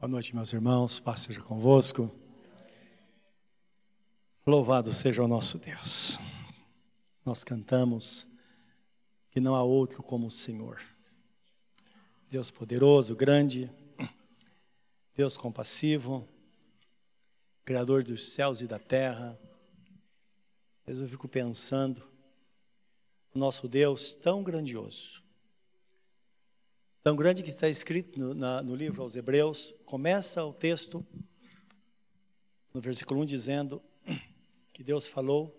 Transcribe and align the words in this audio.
Boa 0.00 0.08
noite, 0.08 0.34
meus 0.34 0.50
irmãos. 0.50 0.98
Paz 0.98 1.20
seja 1.20 1.42
convosco. 1.42 2.10
Louvado 4.46 4.94
seja 4.94 5.22
o 5.22 5.28
nosso 5.28 5.58
Deus. 5.58 6.18
Nós 7.22 7.44
cantamos 7.44 8.26
que 9.30 9.38
não 9.40 9.54
há 9.54 9.62
outro 9.62 10.02
como 10.02 10.28
o 10.28 10.30
Senhor. 10.30 10.80
Deus 12.30 12.50
poderoso, 12.50 13.14
grande, 13.14 13.70
Deus 15.14 15.36
compassivo, 15.36 16.26
Criador 17.62 18.02
dos 18.02 18.26
céus 18.30 18.62
e 18.62 18.66
da 18.66 18.78
terra. 18.78 19.38
Às 20.86 20.98
eu 20.98 21.08
fico 21.08 21.28
pensando, 21.28 22.02
nosso 23.34 23.68
Deus 23.68 24.14
tão 24.14 24.42
grandioso, 24.42 25.22
tão 27.02 27.16
grande 27.16 27.42
que 27.42 27.48
está 27.48 27.68
escrito 27.68 28.18
no, 28.18 28.34
na, 28.34 28.62
no 28.62 28.74
livro 28.74 29.02
aos 29.02 29.16
Hebreus, 29.16 29.74
começa 29.86 30.44
o 30.44 30.52
texto 30.52 31.04
no 32.74 32.80
versículo 32.80 33.20
1 33.22 33.24
dizendo 33.24 33.82
que 34.72 34.84
Deus 34.84 35.06
falou 35.06 35.56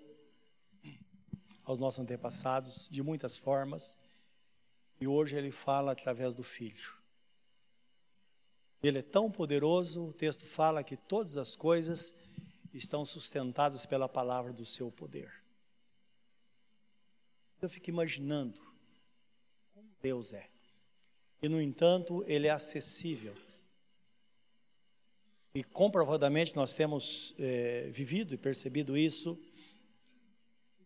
aos 1.64 1.80
nossos 1.80 2.00
antepassados 2.00 2.88
de 2.90 3.02
muitas 3.02 3.36
formas 3.36 3.98
e 5.00 5.08
hoje 5.08 5.36
ele 5.36 5.52
fala 5.52 5.92
através 5.94 6.36
do 6.36 6.44
Filho. 6.44 6.94
Ele 8.84 9.00
é 9.00 9.04
tão 9.04 9.32
poderoso, 9.32 10.08
o 10.08 10.14
texto 10.14 10.46
fala 10.46 10.84
que 10.84 10.96
todas 10.96 11.38
as 11.38 11.56
coisas 11.56 12.14
estão 12.72 13.04
sustentadas 13.04 13.86
pela 13.86 14.08
palavra 14.08 14.54
do 14.54 14.66
seu 14.66 14.92
poder. 14.92 15.32
Eu 17.62 17.70
fico 17.70 17.90
imaginando 17.90 18.62
como 19.74 19.90
Deus 20.02 20.34
é 20.34 20.52
e, 21.42 21.50
no 21.50 21.62
entanto, 21.62 22.24
ele 22.28 22.48
é 22.48 22.52
acessível. 22.52 23.36
E 25.54 25.64
comprovadamente 25.64 26.56
nós 26.56 26.76
temos 26.76 27.34
é, 27.38 27.90
vivido 27.90 28.34
e 28.34 28.38
percebido 28.38 28.98
isso, 28.98 29.38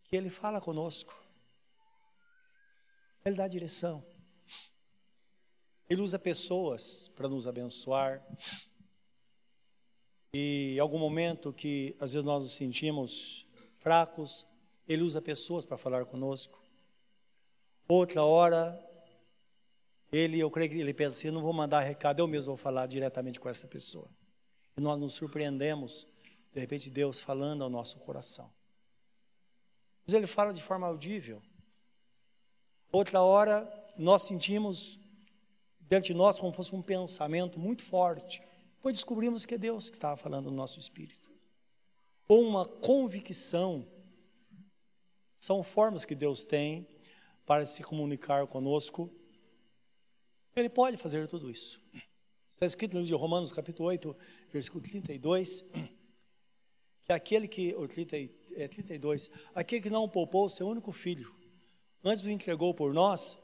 que 0.06 0.16
ele 0.16 0.30
fala 0.30 0.62
conosco, 0.62 1.23
ele 3.23 3.36
dá 3.36 3.47
direção, 3.47 4.03
ele 5.89 6.02
usa 6.02 6.17
pessoas 6.17 7.09
para 7.09 7.28
nos 7.28 7.47
abençoar. 7.47 8.25
E 10.34 10.73
em 10.75 10.80
algum 10.80 10.97
momento 10.97 11.53
que 11.53 11.95
às 12.00 12.14
vezes 12.14 12.25
nós 12.25 12.44
nos 12.44 12.56
sentimos 12.56 13.45
fracos, 13.78 14.47
ele 14.88 15.03
usa 15.03 15.22
pessoas 15.22 15.64
para 15.64 15.78
falar 15.78 16.06
conosco. 16.06 16.64
Outra 17.88 18.23
hora 18.23 18.84
ele, 20.16 20.39
eu 20.39 20.49
creio 20.49 20.69
que 20.69 20.77
ele 20.77 20.94
pensa 20.94 21.17
assim, 21.17 21.27
eu 21.27 21.33
não 21.33 21.41
vou 21.41 21.52
mandar 21.52 21.81
recado, 21.81 22.19
eu 22.19 22.27
mesmo 22.27 22.47
vou 22.47 22.58
falar 22.58 22.88
diretamente 22.88 23.39
com 23.39 23.49
essa 23.49 23.67
pessoa. 23.67 24.08
E 24.77 24.81
nós 24.81 24.99
nos 24.99 25.13
surpreendemos, 25.13 26.07
de 26.53 26.59
repente, 26.59 26.89
Deus 26.89 27.19
falando 27.19 27.63
ao 27.63 27.69
nosso 27.69 27.97
coração. 27.99 28.49
Mas 30.05 30.13
ele 30.13 30.27
fala 30.27 30.53
de 30.53 30.61
forma 30.61 30.88
audível. 30.88 31.41
Outra 32.91 33.22
hora, 33.22 33.67
nós 33.97 34.22
sentimos 34.22 34.99
dentro 35.81 36.07
de 36.07 36.13
nós 36.13 36.39
como 36.39 36.53
fosse 36.53 36.73
um 36.75 36.81
pensamento 36.81 37.59
muito 37.59 37.83
forte. 37.83 38.41
Depois 38.75 38.95
descobrimos 38.95 39.45
que 39.45 39.55
é 39.55 39.57
Deus 39.57 39.89
que 39.89 39.97
estava 39.97 40.16
falando 40.16 40.50
no 40.50 40.55
nosso 40.55 40.79
espírito. 40.79 41.29
Ou 42.27 42.41
uma 42.41 42.66
convicção. 42.66 43.85
São 45.39 45.61
formas 45.61 46.05
que 46.05 46.16
Deus 46.16 46.45
tem 46.47 46.88
para 47.45 47.66
se 47.66 47.83
comunicar 47.83 48.47
conosco 48.47 49.11
ele 50.56 50.70
pode 50.70 50.95
fazer 50.95 51.28
tudo 51.28 51.52
isso. 51.52 51.81
Está 52.50 52.66
escrito 52.66 52.94
no 52.94 53.02
livro 53.02 53.17
de 53.17 53.22
Romanos, 53.22 53.52
capítulo 53.52 53.89
8, 53.89 54.16
versículo 54.52 54.81
32, 54.81 55.66
que 57.03 57.12
aquele 57.12 57.47
que, 57.47 57.75
ou 57.75 57.86
30, 57.86 58.16
é, 58.56 58.67
32, 58.67 59.30
aquele 59.53 59.81
que 59.81 59.89
não 59.89 60.08
poupou 60.08 60.47
seu 60.47 60.66
único 60.66 60.94
filho, 60.94 61.35
antes 62.02 62.24
o 62.24 62.29
entregou 62.29 62.74
por 62.74 62.94
nós, 62.94 63.38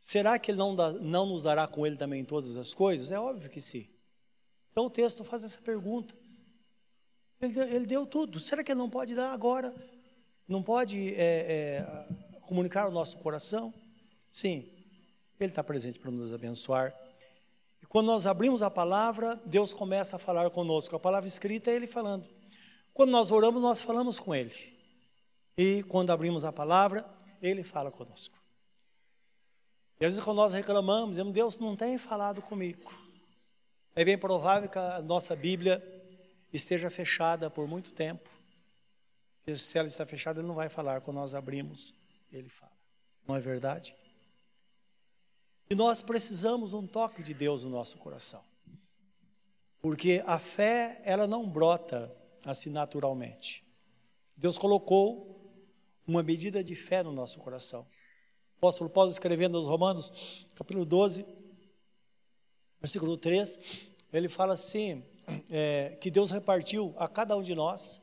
será 0.00 0.38
que 0.38 0.52
ele 0.52 0.58
não, 0.58 0.76
dá, 0.76 0.92
não 0.92 1.26
nos 1.26 1.42
dará 1.42 1.66
com 1.66 1.84
ele 1.84 1.96
também 1.96 2.24
todas 2.24 2.56
as 2.56 2.72
coisas? 2.72 3.10
É 3.10 3.18
óbvio 3.18 3.50
que 3.50 3.60
sim. 3.60 3.88
Então 4.70 4.86
o 4.86 4.90
texto 4.90 5.24
faz 5.24 5.42
essa 5.42 5.60
pergunta. 5.60 6.14
Ele 7.40 7.52
deu, 7.52 7.64
ele 7.64 7.86
deu 7.86 8.06
tudo, 8.06 8.38
será 8.38 8.62
que 8.62 8.70
ele 8.70 8.78
não 8.78 8.88
pode 8.88 9.12
dar 9.16 9.32
agora? 9.32 9.74
Não 10.46 10.62
pode 10.62 11.14
é, 11.14 11.80
é, 11.80 12.08
comunicar 12.42 12.86
o 12.86 12.92
nosso 12.92 13.18
coração? 13.18 13.74
Sim, 14.30 14.77
ele 15.38 15.52
está 15.52 15.62
presente 15.62 15.98
para 15.98 16.10
nos 16.10 16.32
abençoar. 16.32 16.94
E 17.82 17.86
quando 17.86 18.06
nós 18.06 18.26
abrimos 18.26 18.62
a 18.62 18.70
palavra, 18.70 19.40
Deus 19.46 19.72
começa 19.72 20.16
a 20.16 20.18
falar 20.18 20.50
conosco. 20.50 20.96
A 20.96 21.00
palavra 21.00 21.28
escrita 21.28 21.70
é 21.70 21.74
Ele 21.74 21.86
falando. 21.86 22.28
Quando 22.92 23.10
nós 23.10 23.30
oramos, 23.30 23.62
nós 23.62 23.80
falamos 23.80 24.18
com 24.18 24.34
Ele. 24.34 24.54
E 25.56 25.82
quando 25.84 26.10
abrimos 26.10 26.44
a 26.44 26.52
palavra, 26.52 27.08
Ele 27.40 27.62
fala 27.62 27.90
conosco. 27.90 28.36
E 30.00 30.04
às 30.04 30.12
vezes 30.12 30.24
quando 30.24 30.38
nós 30.38 30.52
reclamamos, 30.52 31.10
dizemos, 31.10 31.32
Deus 31.32 31.60
não 31.60 31.76
tem 31.76 31.98
falado 31.98 32.42
comigo. 32.42 32.92
É 33.94 34.04
bem 34.04 34.16
provável 34.16 34.68
que 34.68 34.78
a 34.78 35.00
nossa 35.02 35.34
Bíblia 35.34 35.82
esteja 36.52 36.88
fechada 36.88 37.50
por 37.50 37.66
muito 37.66 37.92
tempo. 37.92 38.28
Se 39.54 39.78
ela 39.78 39.88
está 39.88 40.04
fechada, 40.04 40.40
Ele 40.40 40.46
não 40.46 40.54
vai 40.54 40.68
falar. 40.68 41.00
Quando 41.00 41.16
nós 41.16 41.34
abrimos, 41.34 41.94
Ele 42.32 42.48
fala. 42.48 42.72
Não 43.26 43.34
é 43.34 43.40
verdade? 43.40 43.94
E 45.70 45.74
nós 45.74 46.00
precisamos 46.00 46.70
de 46.70 46.76
um 46.76 46.86
toque 46.86 47.22
de 47.22 47.34
Deus 47.34 47.62
no 47.64 47.70
nosso 47.70 47.98
coração. 47.98 48.42
Porque 49.80 50.22
a 50.26 50.38
fé, 50.38 51.00
ela 51.04 51.26
não 51.26 51.48
brota 51.48 52.14
assim 52.44 52.70
naturalmente. 52.70 53.64
Deus 54.36 54.56
colocou 54.56 55.28
uma 56.06 56.22
medida 56.22 56.64
de 56.64 56.74
fé 56.74 57.02
no 57.02 57.12
nosso 57.12 57.38
coração. 57.38 57.82
O 58.54 58.58
apóstolo 58.58 58.88
Paulo 58.88 59.10
escrevendo 59.10 59.56
aos 59.56 59.66
Romanos, 59.66 60.10
capítulo 60.54 60.84
12, 60.84 61.24
versículo 62.80 63.16
3, 63.16 63.60
ele 64.12 64.28
fala 64.28 64.54
assim, 64.54 65.04
é, 65.50 65.96
que 66.00 66.10
Deus 66.10 66.30
repartiu 66.30 66.94
a 66.96 67.06
cada 67.06 67.36
um 67.36 67.42
de 67.42 67.54
nós 67.54 68.00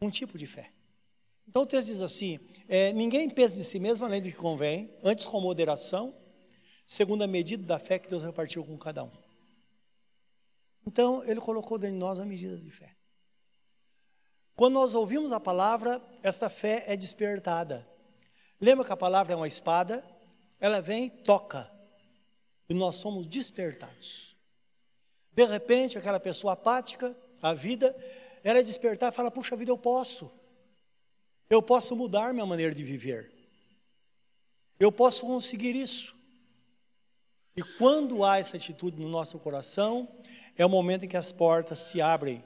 um 0.00 0.10
tipo 0.10 0.36
de 0.36 0.46
fé. 0.46 0.70
Então 1.48 1.62
o 1.62 1.66
texto 1.66 1.88
diz 1.88 2.02
assim, 2.02 2.38
é, 2.68 2.92
ninguém 2.92 3.30
pensa 3.30 3.56
de 3.56 3.64
si 3.64 3.78
mesmo 3.78 4.04
além 4.04 4.20
do 4.20 4.28
que 4.28 4.36
convém, 4.36 4.94
antes 5.02 5.26
com 5.26 5.40
moderação, 5.40 6.14
segundo 6.86 7.22
a 7.22 7.26
medida 7.26 7.64
da 7.64 7.78
fé 7.78 7.98
que 7.98 8.08
Deus 8.08 8.22
repartiu 8.22 8.64
com 8.64 8.76
cada 8.76 9.04
um. 9.04 9.10
Então, 10.86 11.24
Ele 11.24 11.40
colocou 11.40 11.78
dentro 11.78 11.94
de 11.94 12.00
nós 12.00 12.18
a 12.18 12.24
medida 12.24 12.56
de 12.56 12.70
fé. 12.70 12.94
Quando 14.54 14.74
nós 14.74 14.94
ouvimos 14.94 15.32
a 15.32 15.40
palavra, 15.40 16.00
esta 16.22 16.48
fé 16.48 16.84
é 16.86 16.96
despertada. 16.96 17.86
Lembra 18.60 18.84
que 18.84 18.92
a 18.92 18.96
palavra 18.96 19.32
é 19.32 19.36
uma 19.36 19.48
espada? 19.48 20.04
Ela 20.60 20.80
vem, 20.80 21.10
toca, 21.10 21.70
e 22.68 22.74
nós 22.74 22.96
somos 22.96 23.26
despertados. 23.26 24.34
De 25.32 25.44
repente, 25.44 25.98
aquela 25.98 26.20
pessoa 26.20 26.52
apática, 26.52 27.16
a 27.42 27.52
vida, 27.52 27.94
ela 28.42 28.60
é 28.60 28.62
despertar 28.62 29.12
e 29.12 29.16
fala: 29.16 29.30
Puxa 29.30 29.56
vida, 29.56 29.70
eu 29.70 29.78
posso. 29.78 30.30
Eu 31.50 31.62
posso 31.62 31.94
mudar 31.96 32.32
minha 32.32 32.46
maneira 32.46 32.74
de 32.74 32.84
viver. 32.84 33.32
Eu 34.78 34.90
posso 34.92 35.26
conseguir 35.26 35.74
isso. 35.74 36.14
E 37.56 37.62
quando 37.62 38.24
há 38.24 38.38
essa 38.38 38.56
atitude 38.56 39.00
no 39.00 39.08
nosso 39.08 39.38
coração, 39.38 40.08
é 40.56 40.64
o 40.64 40.68
momento 40.68 41.04
em 41.04 41.08
que 41.08 41.16
as 41.16 41.32
portas 41.32 41.78
se 41.78 42.00
abrem. 42.00 42.42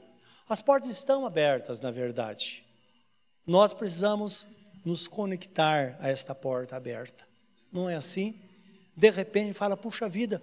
As 0.48 0.62
portas 0.62 0.88
estão 0.88 1.26
abertas, 1.26 1.80
na 1.80 1.91
verdade. 1.91 2.64
Nós 3.47 3.72
precisamos 3.72 4.47
nos 4.84 5.08
conectar 5.08 5.97
a 6.00 6.08
esta 6.08 6.34
porta 6.34 6.76
aberta. 6.76 7.26
Não 7.72 7.88
é 7.88 7.97
assim? 7.97 8.38
De 8.97 9.10
repente 9.10 9.52
fala, 9.52 9.76
puxa 9.76 10.08
vida, 10.08 10.42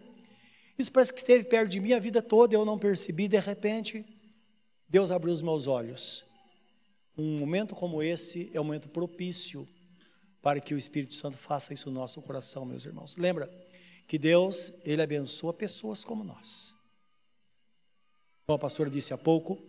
isso 0.78 0.92
parece 0.92 1.14
que 1.14 1.20
esteve 1.20 1.46
perto 1.46 1.70
de 1.70 1.80
mim 1.80 1.94
a 1.94 2.00
vida 2.00 2.22
toda, 2.22 2.54
eu 2.54 2.66
não 2.66 2.78
percebi, 2.78 3.28
de 3.28 3.40
repente, 3.40 4.06
Deus 4.88 5.12
abriu 5.12 5.34
os 5.34 5.42
meus 5.42 5.68
olhos. 5.68 6.24
Um 7.18 7.40
momento 7.40 7.74
como 7.76 8.04
esse 8.04 8.52
é 8.54 8.60
um 8.60 8.64
momento 8.64 8.90
propício 8.90 9.68
para 10.42 10.60
que 10.60 10.74
o 10.74 10.78
Espírito 10.78 11.16
Santo 11.16 11.38
faça 11.38 11.74
isso 11.74 11.90
no 11.90 12.00
nosso 12.00 12.22
coração, 12.22 12.66
meus 12.66 12.86
irmãos. 12.86 13.18
Lembra? 13.18 13.50
Que 14.08 14.18
Deus, 14.18 14.72
Ele 14.84 15.02
abençoa 15.02 15.54
pessoas 15.54 16.04
como 16.04 16.24
nós. 16.24 16.74
Como 18.46 18.56
a 18.56 18.60
pastora 18.60 18.90
disse 18.90 19.14
há 19.14 19.18
pouco, 19.18 19.62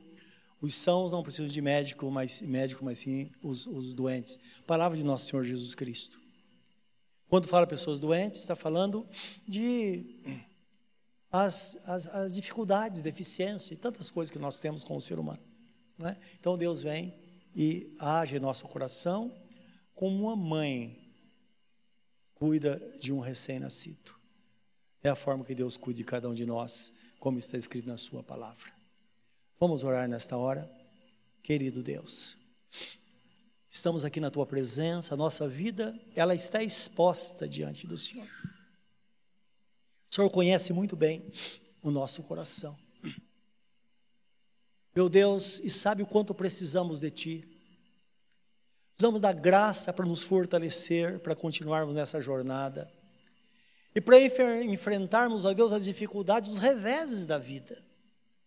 os 0.60 0.74
sãos 0.74 1.12
não 1.12 1.22
precisam 1.22 1.46
de 1.46 1.60
médico, 1.60 2.10
mas, 2.10 2.40
médico, 2.40 2.84
mas 2.84 2.98
sim 2.98 3.30
os, 3.42 3.66
os 3.66 3.94
doentes. 3.94 4.38
Palavra 4.66 4.96
de 4.96 5.04
nosso 5.04 5.26
Senhor 5.26 5.44
Jesus 5.44 5.74
Cristo. 5.74 6.20
Quando 7.28 7.48
fala 7.48 7.66
pessoas 7.66 7.98
doentes, 7.98 8.40
está 8.40 8.54
falando 8.54 9.06
de 9.46 10.40
as, 11.30 11.76
as, 11.84 12.06
as, 12.06 12.34
dificuldades, 12.34 13.02
deficiência 13.02 13.74
e 13.74 13.76
tantas 13.76 14.10
coisas 14.10 14.30
que 14.30 14.38
nós 14.38 14.60
temos 14.60 14.84
com 14.84 14.96
o 14.96 15.00
ser 15.00 15.18
humano. 15.18 15.42
Né? 15.98 16.16
Então 16.38 16.56
Deus 16.56 16.82
vem 16.82 17.14
e 17.54 17.94
age 17.98 18.36
em 18.36 18.40
nosso 18.40 18.66
coração 18.68 19.34
como 19.94 20.24
uma 20.24 20.36
mãe 20.36 21.06
cuida 22.34 22.80
de 23.00 23.12
um 23.12 23.20
recém-nascido. 23.20 24.15
É 25.06 25.08
a 25.08 25.14
forma 25.14 25.44
que 25.44 25.54
Deus 25.54 25.76
cuida 25.76 25.98
de 25.98 26.02
cada 26.02 26.28
um 26.28 26.34
de 26.34 26.44
nós, 26.44 26.92
como 27.20 27.38
está 27.38 27.56
escrito 27.56 27.86
na 27.86 27.96
Sua 27.96 28.24
palavra. 28.24 28.72
Vamos 29.56 29.84
orar 29.84 30.08
nesta 30.08 30.36
hora, 30.36 30.68
querido 31.44 31.80
Deus. 31.80 32.36
Estamos 33.70 34.04
aqui 34.04 34.18
na 34.18 34.32
Tua 34.32 34.44
presença, 34.44 35.14
a 35.14 35.16
nossa 35.16 35.46
vida, 35.46 35.96
ela 36.16 36.34
está 36.34 36.60
exposta 36.60 37.46
diante 37.46 37.86
do 37.86 37.96
Senhor. 37.96 38.26
O 40.10 40.14
Senhor 40.16 40.28
conhece 40.28 40.72
muito 40.72 40.96
bem 40.96 41.30
o 41.80 41.92
nosso 41.92 42.24
coração. 42.24 42.76
Meu 44.92 45.08
Deus, 45.08 45.60
e 45.60 45.70
sabe 45.70 46.02
o 46.02 46.06
quanto 46.06 46.34
precisamos 46.34 46.98
de 46.98 47.12
Ti. 47.12 47.48
Precisamos 48.96 49.20
da 49.20 49.32
graça 49.32 49.92
para 49.92 50.04
nos 50.04 50.24
fortalecer, 50.24 51.20
para 51.20 51.36
continuarmos 51.36 51.94
nessa 51.94 52.20
jornada. 52.20 52.92
E 53.96 54.00
para 54.02 54.20
enfrentarmos, 54.62 55.46
ó 55.46 55.54
Deus, 55.54 55.72
as 55.72 55.86
dificuldades, 55.86 56.50
os 56.50 56.58
reveses 56.58 57.24
da 57.24 57.38
vida. 57.38 57.82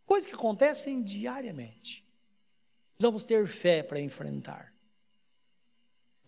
Coisas 0.05 0.29
que 0.29 0.35
acontecem 0.35 1.01
diariamente. 1.01 2.05
Precisamos 2.95 3.23
ter 3.23 3.47
fé 3.47 3.81
para 3.81 3.99
enfrentar. 3.99 4.71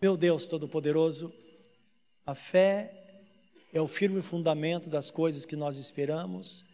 Meu 0.00 0.16
Deus 0.16 0.48
Todo-Poderoso, 0.48 1.32
a 2.26 2.34
fé 2.34 3.22
é 3.72 3.80
o 3.80 3.86
firme 3.86 4.20
fundamento 4.20 4.90
das 4.90 5.08
coisas 5.12 5.46
que 5.46 5.54
nós 5.54 5.76
esperamos 5.76 6.64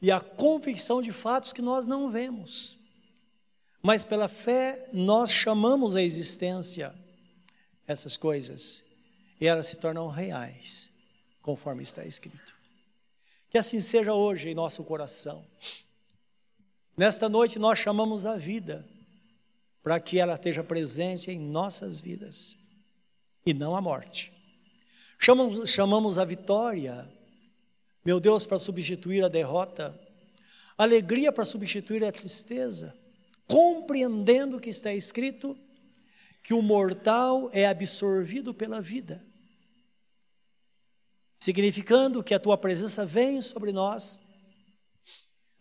e 0.00 0.12
a 0.12 0.20
convicção 0.20 1.02
de 1.02 1.10
fatos 1.10 1.52
que 1.52 1.60
nós 1.60 1.84
não 1.84 2.08
vemos. 2.08 2.78
Mas 3.82 4.04
pela 4.04 4.28
fé 4.28 4.88
nós 4.92 5.32
chamamos 5.32 5.96
a 5.96 6.02
existência 6.02 6.94
essas 7.88 8.16
coisas 8.16 8.84
e 9.40 9.48
elas 9.48 9.66
se 9.66 9.78
tornam 9.78 10.06
reais, 10.06 10.90
conforme 11.48 11.82
está 11.82 12.04
escrito. 12.04 12.54
Que 13.48 13.56
assim 13.56 13.80
seja 13.80 14.12
hoje 14.12 14.50
em 14.50 14.54
nosso 14.54 14.84
coração. 14.84 15.42
Nesta 16.94 17.26
noite 17.26 17.58
nós 17.58 17.78
chamamos 17.78 18.26
a 18.26 18.36
vida 18.36 18.86
para 19.82 19.98
que 19.98 20.18
ela 20.18 20.34
esteja 20.34 20.62
presente 20.62 21.30
em 21.30 21.38
nossas 21.38 22.00
vidas 22.00 22.54
e 23.46 23.54
não 23.54 23.74
a 23.74 23.80
morte. 23.80 24.30
Chamamos, 25.18 25.70
chamamos 25.70 26.18
a 26.18 26.24
vitória, 26.26 27.10
meu 28.04 28.20
Deus, 28.20 28.44
para 28.44 28.58
substituir 28.58 29.24
a 29.24 29.28
derrota, 29.28 29.98
alegria 30.76 31.32
para 31.32 31.46
substituir 31.46 32.04
a 32.04 32.12
tristeza 32.12 32.94
compreendendo 33.46 34.60
que 34.60 34.68
está 34.68 34.92
escrito, 34.92 35.56
que 36.42 36.52
o 36.52 36.60
mortal 36.60 37.48
é 37.54 37.66
absorvido 37.66 38.52
pela 38.52 38.82
vida, 38.82 39.24
significando 41.38 42.22
que 42.22 42.34
a 42.34 42.38
tua 42.38 42.58
presença 42.58 43.06
vem 43.06 43.40
sobre 43.40 43.72
nós, 43.72 44.20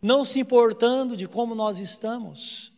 não 0.02 0.24
se 0.24 0.40
importando 0.40 1.16
de 1.16 1.28
como 1.28 1.56
nós 1.56 1.80
estamos, 1.80 2.72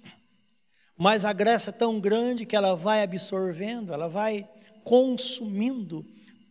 mas 0.97 1.25
a 1.25 1.33
graça 1.33 1.69
é 1.69 1.73
tão 1.73 1.99
grande 1.99 2.45
que 2.45 2.55
ela 2.55 2.75
vai 2.75 3.03
absorvendo, 3.03 3.93
ela 3.93 4.07
vai 4.07 4.47
consumindo 4.83 6.05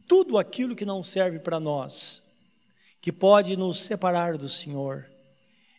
tudo 0.07 0.39
aquilo 0.39 0.77
que 0.77 0.85
não 0.85 1.03
serve 1.03 1.39
para 1.39 1.61
nós, 1.61 2.23
que 3.01 3.13
pode 3.13 3.57
nos 3.57 3.81
separar 3.81 4.37
do 4.37 4.49
Senhor 4.49 5.07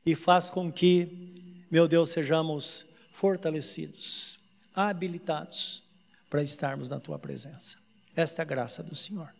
e 0.05 0.15
faz 0.15 0.49
com 0.49 0.71
que 0.71 1.29
meu 1.69 1.87
Deus, 1.87 2.09
sejamos 2.09 2.85
fortalecidos, 3.11 4.39
habilitados 4.73 5.83
para 6.29 6.41
estarmos 6.41 6.89
na 6.89 6.99
tua 6.99 7.19
presença. 7.19 7.77
Esta 8.15 8.41
é 8.41 8.43
a 8.43 8.45
graça 8.45 8.81
do 8.81 8.95
Senhor. 8.95 9.31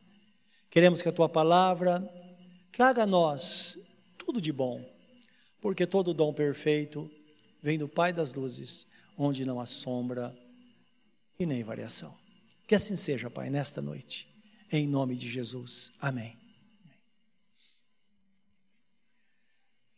Queremos 0.69 1.01
que 1.01 1.09
a 1.09 1.11
tua 1.11 1.27
palavra 1.27 2.07
traga 2.71 3.03
a 3.03 3.07
nós 3.07 3.77
tudo 4.17 4.39
de 4.39 4.51
bom, 4.51 4.87
porque 5.59 5.87
todo 5.87 6.13
dom 6.13 6.31
perfeito 6.31 7.09
vem 7.61 7.77
do 7.77 7.87
Pai 7.87 8.13
das 8.13 8.35
luzes, 8.35 8.87
onde 9.17 9.43
não 9.43 9.59
há 9.59 9.65
sombra 9.65 10.37
e 11.39 11.45
nem 11.45 11.63
variação. 11.63 12.15
Que 12.67 12.75
assim 12.75 12.95
seja, 12.95 13.29
Pai, 13.29 13.49
nesta 13.49 13.81
noite, 13.81 14.27
em 14.71 14.87
nome 14.87 15.15
de 15.15 15.27
Jesus. 15.27 15.91
Amém. 15.99 16.37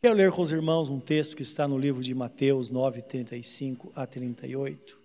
Quero 0.00 0.14
ler 0.14 0.32
com 0.32 0.42
os 0.42 0.50
irmãos 0.50 0.88
um 0.88 0.98
texto 0.98 1.36
que 1.36 1.42
está 1.42 1.68
no 1.68 1.78
livro 1.78 2.02
de 2.02 2.14
Mateus 2.14 2.70
9, 2.70 3.02
35 3.02 3.92
a 3.94 4.06
38. 4.06 4.98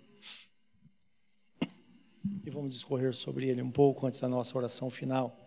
E 2.45 2.49
vamos 2.49 2.73
discorrer 2.73 3.13
sobre 3.13 3.47
ele 3.47 3.61
um 3.61 3.69
pouco 3.69 4.07
antes 4.07 4.19
da 4.19 4.27
nossa 4.29 4.57
oração 4.57 4.89
final. 4.89 5.46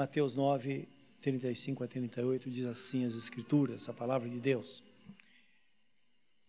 Mateus 0.00 0.34
9, 0.34 0.88
35 1.20 1.84
a 1.84 1.86
38 1.86 2.48
diz 2.48 2.64
assim 2.64 3.04
as 3.04 3.14
Escrituras, 3.16 3.86
a 3.86 3.92
palavra 3.92 4.26
de 4.26 4.40
Deus. 4.40 4.82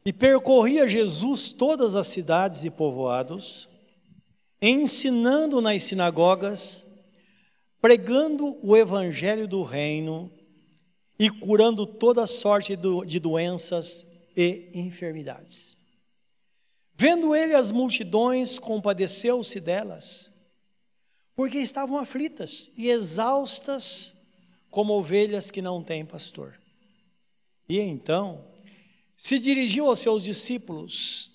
E 0.05 0.13
percorria 0.13 0.87
Jesus 0.87 1.51
todas 1.51 1.93
as 1.93 2.07
cidades 2.07 2.63
e 2.63 2.69
povoados, 2.69 3.67
ensinando 4.61 5.59
nas 5.59 5.83
sinagogas, 5.83 6.85
pregando 7.81 8.57
o 8.65 8.77
evangelho 8.77 9.49
do 9.49 9.63
reino 9.63 10.31
e 11.19 11.29
curando 11.29 11.85
toda 11.85 12.25
sorte 12.25 12.77
de 13.05 13.19
doenças 13.19 14.05
e 14.33 14.69
enfermidades. 14.73 15.75
Vendo 16.95 17.35
ele 17.35 17.53
as 17.53 17.69
multidões, 17.69 18.57
compadeceu-se 18.57 19.59
delas, 19.59 20.30
porque 21.41 21.57
estavam 21.57 21.97
aflitas 21.97 22.69
e 22.77 22.91
exaustas 22.91 24.13
como 24.69 24.93
ovelhas 24.93 25.49
que 25.49 25.59
não 25.59 25.83
têm 25.83 26.05
pastor. 26.05 26.53
E 27.67 27.79
então 27.79 28.45
se 29.17 29.39
dirigiu 29.39 29.87
aos 29.87 29.97
seus 29.97 30.21
discípulos: 30.21 31.31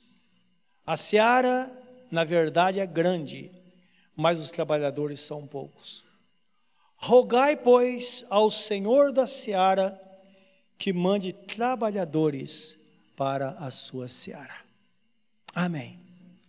A 0.87 0.97
seara, 0.97 1.69
na 2.09 2.23
verdade, 2.23 2.79
é 2.79 2.87
grande, 2.87 3.51
mas 4.15 4.39
os 4.39 4.53
trabalhadores 4.53 5.19
são 5.19 5.45
poucos. 5.45 6.05
Rogai, 6.95 7.57
pois, 7.57 8.25
ao 8.31 8.49
Senhor 8.49 9.11
da 9.11 9.27
seara 9.27 10.01
que 10.79 10.93
mande 10.93 11.33
trabalhadores 11.33 12.79
para 13.17 13.49
a 13.59 13.73
sua 13.73 14.07
seara. 14.07 14.65
Amém. 15.53 15.99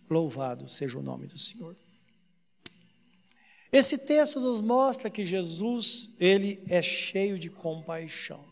Louvado 0.08 0.68
seja 0.68 0.96
o 0.96 1.02
nome 1.02 1.26
do 1.26 1.36
Senhor. 1.36 1.74
Esse 3.70 3.98
texto 3.98 4.40
nos 4.40 4.60
mostra 4.60 5.10
que 5.10 5.24
Jesus, 5.24 6.10
ele 6.18 6.62
é 6.68 6.80
cheio 6.80 7.38
de 7.38 7.50
compaixão. 7.50 8.44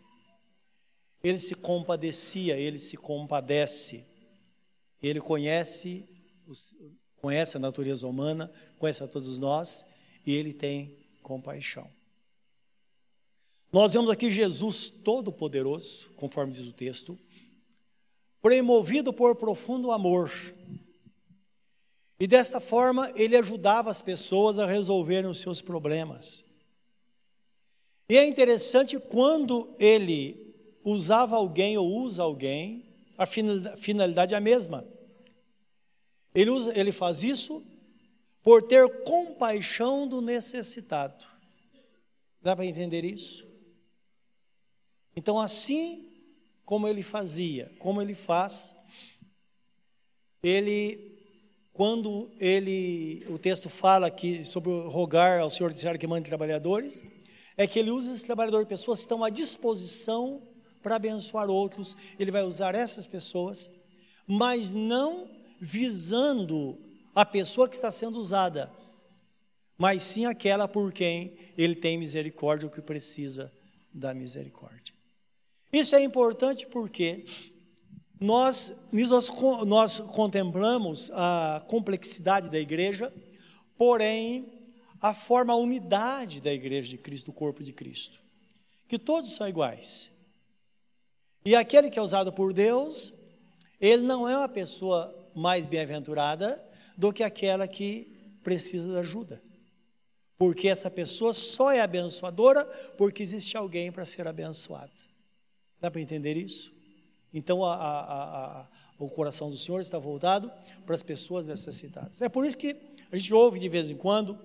Ele 1.23 1.39
se 1.39 1.55
compadecia, 1.55 2.57
ele 2.57 2.79
se 2.79 2.97
compadece. 2.97 4.05
Ele 5.03 5.21
conhece, 5.21 6.07
conhece 7.17 7.57
a 7.57 7.61
natureza 7.61 8.07
humana, 8.07 8.53
conhece 8.79 9.03
a 9.03 9.09
todos 9.09 9.39
nós 9.39 9.87
e 10.27 10.35
ele 10.35 10.53
tem 10.53 10.97
compaixão. 11.23 11.91
Nós 13.73 13.93
vemos 13.95 14.11
aqui 14.11 14.31
Jesus 14.31 14.89
Todo-Poderoso, 14.89 16.11
conforme 16.17 16.53
diz 16.53 16.67
o 16.67 16.73
texto, 16.73 17.19
promovido 18.41 19.13
por 19.13 19.35
profundo 19.37 19.91
amor. 19.91 20.31
E 22.19 22.27
desta 22.27 22.61
forma 22.61 23.13
ele 23.15 23.37
ajudava 23.37 23.91
as 23.91 24.01
pessoas 24.01 24.59
a 24.59 24.67
resolverem 24.67 25.29
os 25.29 25.41
seus 25.41 25.61
problemas. 25.61 26.45
E 28.09 28.17
é 28.17 28.25
interessante 28.25 28.99
quando 28.99 29.75
ele 29.79 30.55
usava 30.85 31.37
alguém 31.37 31.77
ou 31.77 31.89
usa 31.89 32.23
alguém, 32.23 32.87
a 33.19 33.27
finalidade 33.27 34.35
é 34.35 34.37
a 34.37 34.41
mesma. 34.41 34.87
Ele, 36.35 36.51
usa, 36.51 36.79
ele 36.79 36.93
faz 36.93 37.25
isso 37.25 37.67
por 38.43 38.63
ter 38.63 39.03
compaixão 39.03 40.07
do 40.07 40.21
necessitado. 40.21 41.27
Dá 42.41 42.55
para 42.55 42.65
entender 42.65 43.05
isso? 43.05 43.45
Então, 45.17 45.41
assim 45.41 46.13
como 46.65 46.87
ele 46.87 47.03
fazia, 47.03 47.73
como 47.79 48.03
ele 48.03 48.15
faz, 48.15 48.77
ele, 50.43 51.16
quando 51.77 52.33
ele, 52.41 53.27
o 53.29 53.39
texto 53.39 53.69
fala 53.69 54.07
aqui 54.07 54.47
sobre 54.47 54.71
rogar 54.89 55.41
ao 55.41 55.51
Senhor 55.51 55.71
de 55.71 55.99
que 55.99 56.07
mande 56.07 56.27
trabalhadores, 56.27 57.05
é 57.55 57.67
que 57.67 57.79
ele 57.79 57.91
usa 57.91 58.11
esses 58.11 58.23
trabalhadores, 58.23 58.67
pessoas 58.67 59.01
que 59.01 59.05
estão 59.05 59.23
à 59.23 59.29
disposição 59.29 60.43
para 60.83 60.97
abençoar 60.97 61.51
outros, 61.51 61.95
ele 62.19 62.31
vai 62.31 62.43
usar 62.45 62.75
essas 62.75 63.07
pessoas, 63.07 63.71
mas 64.27 64.71
não 64.71 65.29
visando 65.61 66.79
a 67.15 67.27
pessoa 67.27 67.69
que 67.69 67.75
está 67.75 67.91
sendo 67.91 68.19
usada, 68.19 68.73
mas 69.77 70.03
sim 70.03 70.25
aquela 70.25 70.67
por 70.67 70.91
quem 70.91 71.37
ele 71.59 71.75
tem 71.75 71.99
misericórdia, 71.99 72.67
ou 72.67 72.73
que 72.73 72.81
precisa 72.81 73.53
da 73.93 74.15
misericórdia. 74.15 74.95
Isso 75.71 75.95
é 75.95 76.03
importante 76.03 76.67
porque 76.67 77.27
nós, 78.21 78.75
nós, 78.93 79.31
nós 79.67 80.01
contemplamos 80.01 81.11
a 81.13 81.63
complexidade 81.69 82.49
da 82.49 82.59
igreja, 82.59 83.13
porém, 83.77 84.53
a 85.01 85.13
forma, 85.13 85.53
a 85.53 85.57
unidade 85.57 86.41
da 86.41 86.53
igreja 86.53 86.91
de 86.91 86.99
Cristo, 86.99 87.27
do 87.27 87.33
corpo 87.33 87.63
de 87.63 87.73
Cristo, 87.73 88.21
que 88.89 88.99
todos 88.99 89.33
são 89.33 89.49
iguais. 89.49 90.11
E 91.45 91.55
aquele 91.55 91.91
que 91.91 91.99
é 91.99 92.03
usado 92.03 92.33
por 92.33 92.53
Deus, 92.53 93.13
ele 93.81 94.03
não 94.03 94.29
é 94.29 94.37
uma 94.37 94.49
pessoa 94.49 95.15
mais 95.35 95.67
bem-aventurada 95.67 96.65
do 96.97 97.13
que 97.13 97.23
aquela 97.23 97.69
que 97.69 98.39
precisa 98.43 98.89
de 98.89 98.97
ajuda. 98.97 99.43
Porque 100.39 100.69
essa 100.69 100.91
pessoa 100.91 101.33
só 101.33 101.71
é 101.71 101.81
abençoadora 101.81 102.65
porque 102.97 103.23
existe 103.23 103.57
alguém 103.57 103.93
para 103.93 104.05
ser 104.05 104.27
abençoado. 104.27 104.93
Dá 105.81 105.91
para 105.91 106.01
entender 106.01 106.37
isso? 106.37 106.76
Então 107.37 107.63
a, 107.63 107.75
a, 107.75 108.61
a, 108.61 108.67
o 108.99 109.11
coração 109.11 109.51
do 109.51 109.59
Senhor 109.59 109.79
está 109.79 109.99
voltado 109.99 110.51
para 110.87 110.95
as 110.95 111.03
pessoas 111.03 111.47
necessitadas. 111.47 112.23
É 112.23 112.31
por 112.31 112.47
isso 112.47 112.57
que 112.57 112.75
a 113.13 113.19
gente 113.19 113.35
ouve 113.35 113.61
de 113.61 113.69
vez 113.69 113.91
em 113.91 113.97
quando 113.97 114.39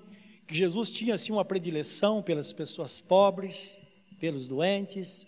que 0.46 0.54
Jesus 0.54 0.92
tinha 0.92 1.16
assim 1.16 1.32
uma 1.32 1.46
predileção 1.46 2.22
pelas 2.22 2.52
pessoas 2.52 3.00
pobres, 3.00 3.80
pelos 4.20 4.46
doentes, 4.46 5.26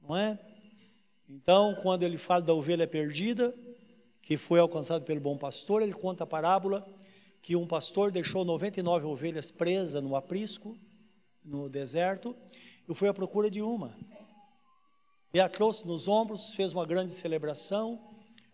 não 0.00 0.16
é? 0.16 0.38
Então, 1.28 1.74
quando 1.82 2.04
ele 2.04 2.16
fala 2.16 2.40
da 2.40 2.54
ovelha 2.54 2.86
perdida, 2.86 3.54
que 4.22 4.38
foi 4.38 4.58
alcançada 4.58 5.04
pelo 5.04 5.20
bom 5.20 5.36
pastor, 5.36 5.82
ele 5.82 5.92
conta 5.92 6.24
a 6.24 6.26
parábola 6.26 6.86
que 7.42 7.54
um 7.54 7.66
pastor 7.66 8.10
deixou 8.10 8.46
99 8.46 9.04
ovelhas 9.04 9.50
presas 9.50 10.02
no 10.02 10.16
aprisco, 10.16 10.74
no 11.44 11.68
deserto, 11.68 12.34
e 12.88 12.94
foi 12.94 13.08
à 13.08 13.14
procura 13.14 13.50
de 13.50 13.60
uma. 13.60 13.94
E 15.34 15.40
a 15.40 15.48
trouxe 15.48 15.84
nos 15.84 16.06
ombros, 16.06 16.54
fez 16.54 16.72
uma 16.72 16.86
grande 16.86 17.10
celebração, 17.10 18.00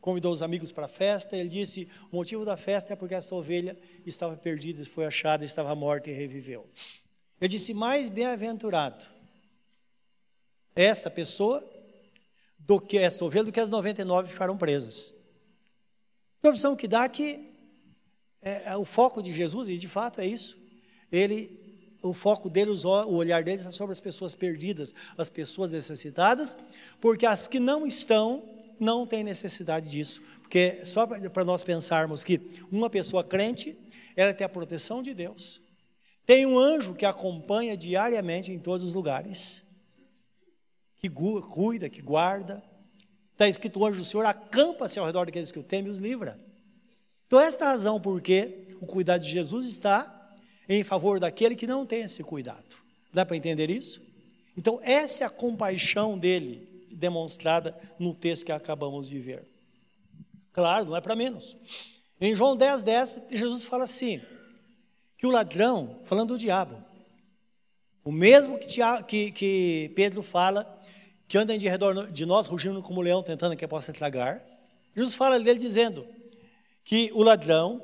convidou 0.01 0.33
os 0.33 0.41
amigos 0.41 0.73
para 0.73 0.87
a 0.87 0.89
festa. 0.89 1.37
Ele 1.37 1.51
disse: 1.51 1.87
o 2.11 2.17
motivo 2.17 2.43
da 2.43 2.57
festa 2.57 2.95
é 2.95 2.97
porque 2.97 3.15
essa 3.15 3.35
ovelha 3.35 3.79
estava 4.07 4.35
perdida, 4.35 4.83
foi 4.87 5.05
achada, 5.05 5.45
estava 5.45 5.75
morta 5.75 6.11
e 6.11 6.15
reviveu. 6.15 6.67
Ele 7.39 7.49
disse: 7.49 7.75
mais 7.75 8.09
bem-aventurado 8.09 9.05
esta 10.75 11.11
pessoa 11.11 11.63
do 12.59 12.81
que 12.81 12.97
esta 12.97 13.27
ovelha 13.27 13.45
do 13.45 13.53
que 13.53 13.61
as 13.61 13.71
99 13.71 14.33
ficaram 14.33 14.57
presas. 14.57 15.13
Então, 16.39 16.51
a 16.51 16.55
opção 16.55 16.75
que 16.75 16.89
dá 16.89 17.07
que 17.11 17.53
é, 18.41 18.71
é, 18.71 18.77
o 18.79 18.87
foco 18.87 19.21
de 19.23 19.33
Jesus, 19.33 19.69
e 19.69 19.77
de 19.77 19.87
fato 19.87 20.23
é 20.23 20.27
isso, 20.27 20.57
ele 21.13 21.60
o 22.03 22.13
foco 22.13 22.49
dele, 22.49 22.71
o 22.71 23.15
olhar 23.15 23.43
dele 23.43 23.57
está 23.57 23.71
sobre 23.71 23.93
as 23.93 24.01
pessoas 24.01 24.35
perdidas, 24.35 24.95
as 25.17 25.29
pessoas 25.29 25.73
necessitadas, 25.73 26.57
porque 27.01 27.27
as 27.27 27.47
que 27.47 27.61
não 27.61 27.87
estão 27.87 28.43
não 28.79 29.07
têm 29.07 29.23
necessidade 29.23 29.91
disso. 29.91 30.23
Porque 30.41 30.85
só 30.85 31.07
para 31.07 31.45
nós 31.45 31.63
pensarmos 31.63 32.25
que 32.25 32.41
uma 32.73 32.89
pessoa 32.89 33.23
crente, 33.23 33.79
ela 34.17 34.33
tem 34.33 34.45
a 34.45 34.49
proteção 34.49 35.03
de 35.03 35.15
Deus. 35.15 35.61
Tem 36.25 36.47
um 36.47 36.59
anjo 36.59 36.95
que 36.95 37.05
acompanha 37.05 37.77
diariamente 37.77 38.51
em 38.51 38.59
todos 38.59 38.87
os 38.87 38.95
lugares, 38.95 39.63
que 40.97 41.09
cuida, 41.09 41.89
que 41.89 42.01
guarda. 42.01 42.63
Está 43.33 43.49
escrito: 43.49 43.81
o 43.81 43.87
anjo 43.87 43.99
do 43.99 44.05
Senhor 44.05 44.25
acampa-se 44.25 44.99
ao 44.99 45.07
redor 45.07 45.27
daqueles 45.27 45.53
que 45.53 45.59
o 45.59 45.63
temem 45.63 45.89
e 45.89 45.91
os 45.91 45.99
livra. 45.99 46.39
Então, 47.27 47.41
esta 47.41 47.65
é 47.65 47.69
a 47.69 47.71
razão 47.71 48.01
porque 48.01 48.69
o 48.81 48.87
cuidado 48.87 49.23
de 49.23 49.31
Jesus 49.31 49.67
está 49.67 50.20
em 50.79 50.85
favor 50.85 51.19
daquele 51.19 51.57
que 51.57 51.67
não 51.67 51.85
tem 51.85 52.03
esse 52.03 52.23
cuidado. 52.23 52.77
Dá 53.13 53.27
para 53.27 53.37
entender 53.37 53.69
isso? 53.71 54.01
Então, 54.57 54.79
essa 54.83 55.25
é 55.25 55.27
a 55.27 55.31
compaixão 55.31 56.19
dele 56.19 56.87
demonstrada 56.91 57.77
no 57.99 58.15
texto 58.15 58.47
que 58.47 58.53
acabamos 58.53 59.09
de 59.09 59.19
ver. 59.19 59.43
Claro, 60.53 60.87
não 60.87 60.97
é 60.97 61.01
para 61.01 61.17
menos. 61.17 61.57
Em 62.21 62.35
João 62.35 62.57
10, 62.57 62.83
10, 62.85 63.21
Jesus 63.31 63.65
fala 63.65 63.85
assim: 63.85 64.21
que 65.17 65.27
o 65.27 65.31
ladrão, 65.31 65.99
falando 66.05 66.35
do 66.35 66.39
diabo, 66.39 66.77
o 68.05 68.13
mesmo 68.13 68.59
que, 68.59 68.69
que, 69.07 69.33
que 69.33 69.93
Pedro 69.95 70.23
fala, 70.23 70.81
que 71.27 71.37
anda 71.37 71.57
de 71.59 71.69
redor 71.69 72.11
de 72.11 72.25
nós, 72.25 72.47
rugindo 72.47 72.81
como 72.83 73.01
leão, 73.01 73.23
tentando 73.23 73.57
que 73.57 73.67
possa 73.67 73.93
tragar, 73.93 74.45
Jesus 74.95 75.15
fala 75.15 75.39
dele 75.39 75.59
dizendo 75.59 76.07
que 76.85 77.11
o 77.13 77.23
ladrão, 77.23 77.83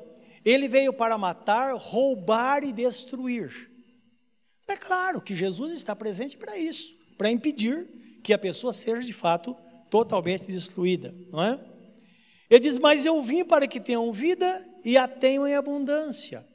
ele 0.49 0.69
veio 0.69 0.93
para 0.93 1.17
matar, 1.17 1.73
roubar 1.75 2.63
e 2.63 2.71
destruir. 2.71 3.69
É 4.65 4.77
claro 4.77 5.19
que 5.19 5.35
Jesus 5.35 5.73
está 5.73 5.93
presente 5.93 6.37
para 6.37 6.57
isso, 6.57 6.95
para 7.17 7.29
impedir 7.29 8.19
que 8.23 8.31
a 8.31 8.37
pessoa 8.37 8.71
seja 8.71 9.01
de 9.01 9.11
fato 9.11 9.55
totalmente 9.89 10.47
destruída, 10.47 11.13
não 11.29 11.43
é? 11.43 11.59
Ele 12.49 12.61
diz: 12.61 12.79
Mas 12.79 13.05
eu 13.05 13.21
vim 13.21 13.43
para 13.43 13.67
que 13.67 13.79
tenham 13.79 14.09
vida 14.13 14.65
e 14.85 14.97
a 14.97 15.05
tenham 15.05 15.45
em 15.45 15.53
abundância. 15.53 16.47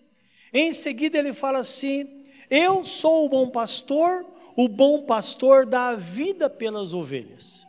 Em 0.55 0.73
seguida, 0.73 1.19
ele 1.19 1.35
fala 1.35 1.59
assim: 1.59 2.25
Eu 2.49 2.85
sou 2.85 3.27
o 3.27 3.29
bom 3.29 3.51
pastor, 3.51 4.25
o 4.57 4.69
bom 4.69 5.03
pastor 5.03 5.67
dá 5.67 5.89
a 5.89 5.97
vida 5.97 6.49
pelas 6.49 6.95
ovelhas. 6.95 7.67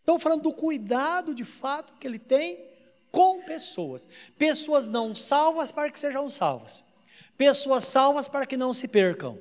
Estão 0.00 0.18
falando 0.18 0.42
do 0.42 0.52
cuidado 0.52 1.34
de 1.34 1.44
fato 1.44 1.96
que 1.98 2.06
ele 2.06 2.18
tem 2.18 2.71
com 3.12 3.42
pessoas. 3.42 4.08
Pessoas 4.38 4.88
não 4.88 5.14
salvas 5.14 5.70
para 5.70 5.90
que 5.90 5.98
sejam 5.98 6.28
salvas. 6.28 6.82
Pessoas 7.36 7.84
salvas 7.84 8.26
para 8.26 8.46
que 8.46 8.56
não 8.56 8.72
se 8.72 8.88
percam. 8.88 9.38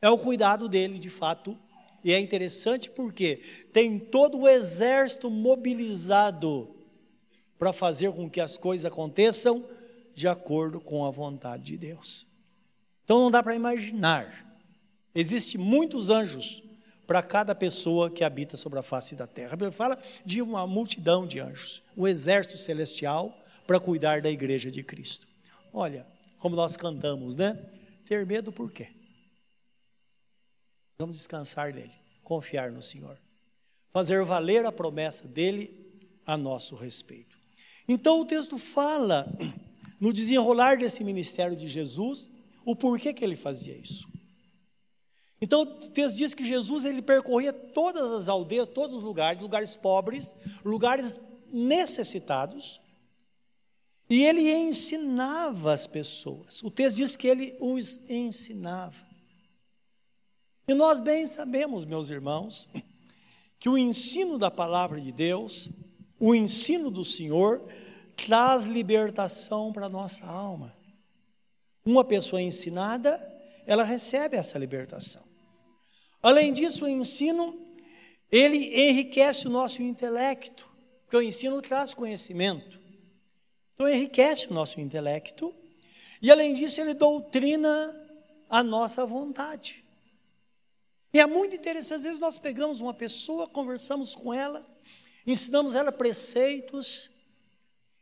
É 0.00 0.10
o 0.10 0.18
cuidado 0.18 0.68
dele, 0.68 0.98
de 0.98 1.10
fato. 1.10 1.58
E 2.04 2.12
é 2.12 2.20
interessante 2.20 2.90
porque 2.90 3.40
tem 3.72 3.98
todo 3.98 4.38
o 4.38 4.48
exército 4.48 5.28
mobilizado 5.28 6.76
para 7.58 7.72
fazer 7.72 8.12
com 8.12 8.28
que 8.28 8.40
as 8.40 8.58
coisas 8.58 8.84
aconteçam 8.84 9.64
de 10.14 10.28
acordo 10.28 10.80
com 10.80 11.04
a 11.04 11.10
vontade 11.10 11.64
de 11.64 11.78
Deus. 11.78 12.26
Então 13.02 13.20
não 13.20 13.30
dá 13.30 13.42
para 13.42 13.54
imaginar. 13.54 14.46
Existem 15.14 15.60
muitos 15.60 16.10
anjos 16.10 16.62
para 17.06 17.22
cada 17.22 17.54
pessoa 17.54 18.10
que 18.10 18.24
habita 18.24 18.56
sobre 18.56 18.78
a 18.78 18.82
face 18.82 19.14
da 19.14 19.26
terra. 19.26 19.50
Bíblia 19.50 19.70
fala 19.70 19.98
de 20.24 20.42
uma 20.42 20.66
multidão 20.66 21.26
de 21.26 21.40
anjos, 21.40 21.82
um 21.96 22.06
exército 22.06 22.58
celestial 22.58 23.36
para 23.66 23.78
cuidar 23.78 24.20
da 24.20 24.30
igreja 24.30 24.70
de 24.70 24.82
Cristo. 24.82 25.26
Olha, 25.72 26.06
como 26.38 26.56
nós 26.56 26.76
cantamos, 26.76 27.36
né? 27.36 27.58
Ter 28.04 28.26
medo 28.26 28.52
por 28.52 28.70
quê? 28.70 28.88
Vamos 30.98 31.16
descansar 31.16 31.74
nele, 31.74 31.92
confiar 32.22 32.72
no 32.72 32.82
Senhor, 32.82 33.18
fazer 33.92 34.24
valer 34.24 34.64
a 34.64 34.72
promessa 34.72 35.28
dele 35.28 36.02
a 36.24 36.36
nosso 36.36 36.74
respeito. 36.74 37.36
Então 37.88 38.20
o 38.20 38.24
texto 38.24 38.58
fala, 38.58 39.28
no 40.00 40.12
desenrolar 40.12 40.76
desse 40.76 41.04
ministério 41.04 41.56
de 41.56 41.68
Jesus, 41.68 42.30
o 42.64 42.74
porquê 42.74 43.12
que 43.12 43.24
ele 43.24 43.36
fazia 43.36 43.76
isso. 43.76 44.08
Então 45.40 45.62
o 45.62 45.66
texto 45.66 46.16
diz 46.16 46.34
que 46.34 46.44
Jesus 46.44 46.84
ele 46.84 47.02
percorria 47.02 47.52
todas 47.52 48.10
as 48.12 48.28
aldeias, 48.28 48.68
todos 48.68 48.96
os 48.96 49.02
lugares, 49.02 49.42
lugares 49.42 49.76
pobres, 49.76 50.34
lugares 50.64 51.20
necessitados, 51.52 52.80
e 54.08 54.24
ele 54.24 54.50
ensinava 54.52 55.72
as 55.72 55.86
pessoas. 55.86 56.62
O 56.62 56.70
texto 56.70 56.96
diz 56.96 57.16
que 57.16 57.26
ele 57.26 57.56
os 57.60 58.08
ensinava. 58.08 59.04
E 60.68 60.74
nós 60.74 61.00
bem 61.00 61.26
sabemos, 61.26 61.84
meus 61.84 62.10
irmãos, 62.10 62.68
que 63.58 63.68
o 63.68 63.76
ensino 63.76 64.38
da 64.38 64.50
palavra 64.50 65.00
de 65.00 65.12
Deus, 65.12 65.68
o 66.18 66.34
ensino 66.34 66.90
do 66.90 67.04
Senhor, 67.04 67.62
traz 68.16 68.66
libertação 68.66 69.72
para 69.72 69.86
a 69.86 69.90
nossa 69.90 70.24
alma. 70.24 70.74
Uma 71.84 72.04
pessoa 72.04 72.40
ensinada, 72.40 73.20
ela 73.66 73.84
recebe 73.84 74.36
essa 74.36 74.58
libertação. 74.58 75.25
Além 76.26 76.52
disso, 76.52 76.86
o 76.86 76.88
ensino, 76.88 77.56
ele 78.32 78.58
enriquece 78.88 79.46
o 79.46 79.50
nosso 79.50 79.80
intelecto, 79.80 80.68
porque 81.04 81.16
o 81.16 81.22
ensino 81.22 81.62
traz 81.62 81.94
conhecimento. 81.94 82.80
Então, 83.72 83.88
enriquece 83.88 84.48
o 84.50 84.52
nosso 84.52 84.80
intelecto, 84.80 85.54
e 86.20 86.28
além 86.28 86.52
disso, 86.52 86.80
ele 86.80 86.94
doutrina 86.94 87.70
a 88.50 88.60
nossa 88.64 89.06
vontade. 89.06 89.84
E 91.14 91.20
é 91.20 91.26
muito 91.26 91.54
interessante, 91.54 91.98
às 91.98 92.02
vezes 92.02 92.18
nós 92.18 92.40
pegamos 92.40 92.80
uma 92.80 92.92
pessoa, 92.92 93.46
conversamos 93.46 94.16
com 94.16 94.34
ela, 94.34 94.66
ensinamos 95.24 95.76
ela 95.76 95.92
preceitos, 95.92 97.08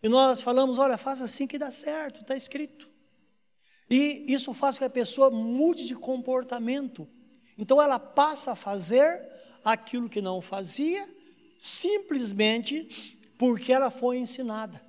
e 0.02 0.08
nós 0.08 0.40
falamos: 0.40 0.78
olha, 0.78 0.96
faz 0.96 1.20
assim 1.20 1.46
que 1.46 1.58
dá 1.58 1.70
certo, 1.70 2.22
está 2.22 2.34
escrito. 2.34 2.88
E 3.90 4.24
isso 4.32 4.54
faz 4.54 4.76
com 4.76 4.78
que 4.78 4.84
a 4.86 4.90
pessoa 4.90 5.28
mude 5.28 5.86
de 5.86 5.94
comportamento, 5.94 7.06
então 7.56 7.80
ela 7.80 7.98
passa 7.98 8.52
a 8.52 8.56
fazer 8.56 9.22
aquilo 9.64 10.08
que 10.08 10.20
não 10.20 10.40
fazia, 10.40 11.06
simplesmente 11.58 13.18
porque 13.38 13.72
ela 13.72 13.90
foi 13.90 14.18
ensinada. 14.18 14.82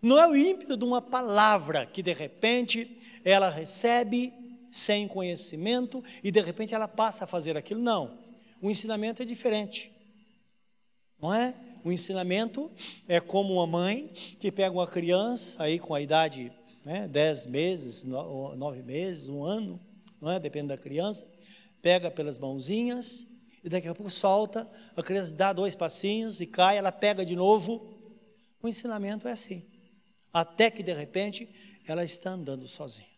Não 0.00 0.18
é 0.18 0.28
o 0.28 0.36
ímpeto 0.36 0.76
de 0.76 0.84
uma 0.84 1.00
palavra 1.00 1.86
que 1.86 2.02
de 2.02 2.12
repente 2.12 2.98
ela 3.24 3.48
recebe 3.48 4.32
sem 4.70 5.06
conhecimento 5.06 6.02
e 6.24 6.30
de 6.30 6.40
repente 6.40 6.74
ela 6.74 6.88
passa 6.88 7.24
a 7.24 7.26
fazer 7.26 7.56
aquilo. 7.56 7.80
Não. 7.80 8.18
o 8.60 8.70
ensinamento 8.70 9.22
é 9.22 9.24
diferente. 9.24 9.92
Não 11.20 11.32
é? 11.32 11.54
O 11.84 11.92
ensinamento 11.92 12.70
é 13.08 13.20
como 13.20 13.54
uma 13.54 13.66
mãe 13.66 14.08
que 14.40 14.50
pega 14.50 14.74
uma 14.74 14.86
criança 14.86 15.62
aí 15.62 15.78
com 15.78 15.94
a 15.94 16.00
idade, 16.00 16.52
né, 16.84 17.08
dez 17.08 17.46
meses, 17.46 18.04
nove 18.04 18.82
meses, 18.82 19.28
um 19.28 19.44
ano, 19.44 19.80
não 20.20 20.30
é? 20.30 20.38
Depende 20.38 20.68
da 20.68 20.78
criança, 20.78 21.26
pega 21.82 22.10
pelas 22.10 22.38
mãozinhas 22.38 23.26
e 23.62 23.68
daqui 23.68 23.86
a 23.86 23.94
pouco 23.94 24.10
solta, 24.10 24.68
a 24.96 25.02
criança 25.02 25.34
dá 25.34 25.52
dois 25.52 25.76
passinhos 25.76 26.40
e 26.40 26.46
cai, 26.46 26.78
ela 26.78 26.90
pega 26.90 27.24
de 27.24 27.36
novo. 27.36 27.94
O 28.62 28.68
ensinamento 28.68 29.28
é 29.28 29.32
assim. 29.32 29.66
Até 30.32 30.70
que 30.70 30.82
de 30.82 30.92
repente 30.92 31.48
ela 31.86 32.04
está 32.04 32.30
andando 32.30 32.66
sozinha. 32.66 33.08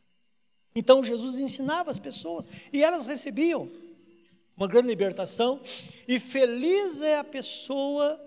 Então 0.75 1.05
Jesus 1.05 1.39
ensinava 1.39 1.91
as 1.91 1.99
pessoas 1.99 2.49
e 2.73 2.83
elas 2.83 3.07
recebiam 3.07 3.71
uma 4.57 4.69
grande 4.69 4.89
libertação, 4.89 5.61
e 6.07 6.21
feliz 6.21 7.01
é 7.01 7.19
a 7.19 7.25
pessoa 7.25 8.21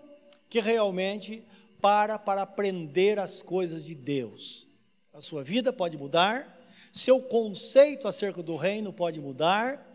que 0.49 0.59
realmente 0.59 1.41
para 1.79 2.19
para 2.19 2.41
aprender 2.41 3.17
as 3.17 3.41
coisas 3.41 3.85
de 3.85 3.95
Deus. 3.95 4.67
A 5.13 5.21
sua 5.21 5.41
vida 5.41 5.71
pode 5.71 5.97
mudar, 5.97 6.61
seu 6.91 7.21
conceito 7.21 8.07
acerca 8.07 8.43
do 8.43 8.55
reino 8.55 8.91
pode 8.91 9.21
mudar, 9.21 9.86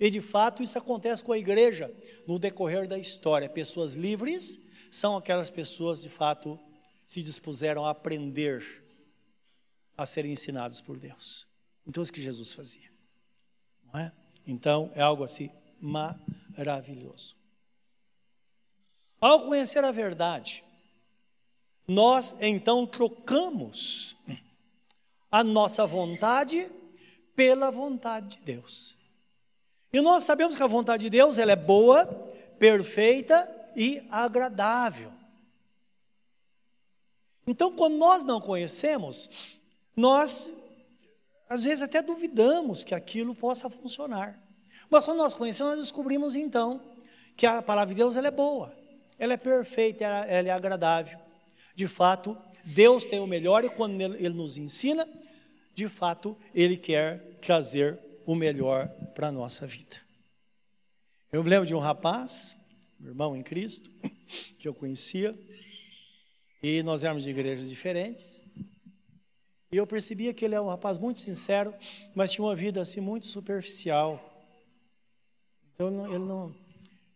e 0.00 0.10
de 0.10 0.20
fato 0.20 0.62
isso 0.62 0.78
acontece 0.78 1.22
com 1.22 1.32
a 1.32 1.38
igreja 1.38 1.94
no 2.26 2.38
decorrer 2.38 2.88
da 2.88 2.98
história. 2.98 3.50
Pessoas 3.50 3.94
livres 3.94 4.58
são 4.90 5.14
aquelas 5.14 5.50
pessoas 5.50 6.00
de 6.00 6.08
fato 6.08 6.58
se 7.06 7.22
dispuseram 7.22 7.84
a 7.84 7.90
aprender 7.90 8.82
a 9.96 10.06
serem 10.06 10.32
ensinados 10.32 10.80
por 10.80 10.96
Deus. 10.96 11.46
Então, 11.86 12.02
isso 12.02 12.12
que 12.12 12.22
Jesus 12.22 12.52
fazia. 12.54 12.90
Não 13.84 14.00
é? 14.00 14.12
Então, 14.46 14.90
é 14.94 15.02
algo 15.02 15.22
assim 15.22 15.50
maravilhoso. 15.80 17.36
Ao 19.20 19.44
conhecer 19.44 19.84
a 19.84 19.92
verdade, 19.92 20.64
nós 21.86 22.36
então 22.40 22.86
trocamos 22.86 24.16
a 25.30 25.44
nossa 25.44 25.86
vontade 25.86 26.72
pela 27.36 27.70
vontade 27.70 28.36
de 28.36 28.42
Deus. 28.44 28.99
E 29.92 30.00
nós 30.00 30.24
sabemos 30.24 30.56
que 30.56 30.62
a 30.62 30.66
vontade 30.66 31.04
de 31.04 31.10
Deus 31.10 31.38
ela 31.38 31.52
é 31.52 31.56
boa, 31.56 32.06
perfeita 32.58 33.48
e 33.74 34.06
agradável. 34.10 35.12
Então, 37.46 37.72
quando 37.72 37.96
nós 37.96 38.24
não 38.24 38.40
conhecemos, 38.40 39.28
nós 39.96 40.50
às 41.48 41.64
vezes 41.64 41.82
até 41.82 42.00
duvidamos 42.00 42.84
que 42.84 42.94
aquilo 42.94 43.34
possa 43.34 43.68
funcionar. 43.68 44.40
Mas 44.88 45.04
quando 45.04 45.18
nós 45.18 45.34
conhecemos, 45.34 45.72
nós 45.72 45.80
descobrimos 45.80 46.36
então 46.36 46.80
que 47.36 47.44
a 47.44 47.60
palavra 47.60 47.92
de 47.92 48.00
Deus 48.00 48.16
ela 48.16 48.28
é 48.28 48.30
boa, 48.30 48.72
ela 49.18 49.32
é 49.32 49.36
perfeita, 49.36 50.04
ela, 50.04 50.48
é 50.48 50.50
agradável. 50.50 51.18
De 51.74 51.88
fato, 51.88 52.36
Deus 52.64 53.04
tem 53.04 53.18
o 53.18 53.26
melhor 53.26 53.64
e 53.64 53.70
quando 53.70 54.00
ele, 54.00 54.16
ele 54.24 54.34
nos 54.34 54.56
ensina, 54.56 55.08
de 55.74 55.88
fato, 55.88 56.36
Ele 56.54 56.76
quer 56.76 57.38
trazer 57.40 57.98
o 58.30 58.34
melhor 58.36 58.88
para 59.12 59.26
a 59.26 59.32
nossa 59.32 59.66
vida. 59.66 59.96
Eu 61.32 61.42
me 61.42 61.50
lembro 61.50 61.66
de 61.66 61.74
um 61.74 61.80
rapaz, 61.80 62.56
meu 62.96 63.10
irmão 63.10 63.36
em 63.36 63.42
Cristo, 63.42 63.90
que 64.56 64.68
eu 64.68 64.72
conhecia, 64.72 65.36
e 66.62 66.80
nós 66.84 67.02
éramos 67.02 67.24
de 67.24 67.30
igrejas 67.30 67.68
diferentes, 67.68 68.40
e 69.72 69.76
eu 69.76 69.84
percebia 69.84 70.32
que 70.32 70.44
ele 70.44 70.54
é 70.54 70.60
um 70.60 70.68
rapaz 70.68 70.96
muito 70.96 71.18
sincero, 71.18 71.74
mas 72.14 72.30
tinha 72.30 72.44
uma 72.44 72.54
vida 72.54 72.80
assim 72.80 73.00
muito 73.00 73.26
superficial. 73.26 74.24
Não, 75.76 76.06
ele 76.06 76.24
não, 76.24 76.54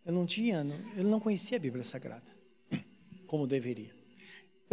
ele 0.05 0.17
não 0.17 0.27
tinha, 0.27 0.67
ele 0.97 1.09
não 1.09 1.21
conhecia 1.21 1.59
a 1.59 1.61
Bíblia 1.61 1.85
Sagrada 1.85 2.27
como 3.29 3.47
deveria. 3.47 3.94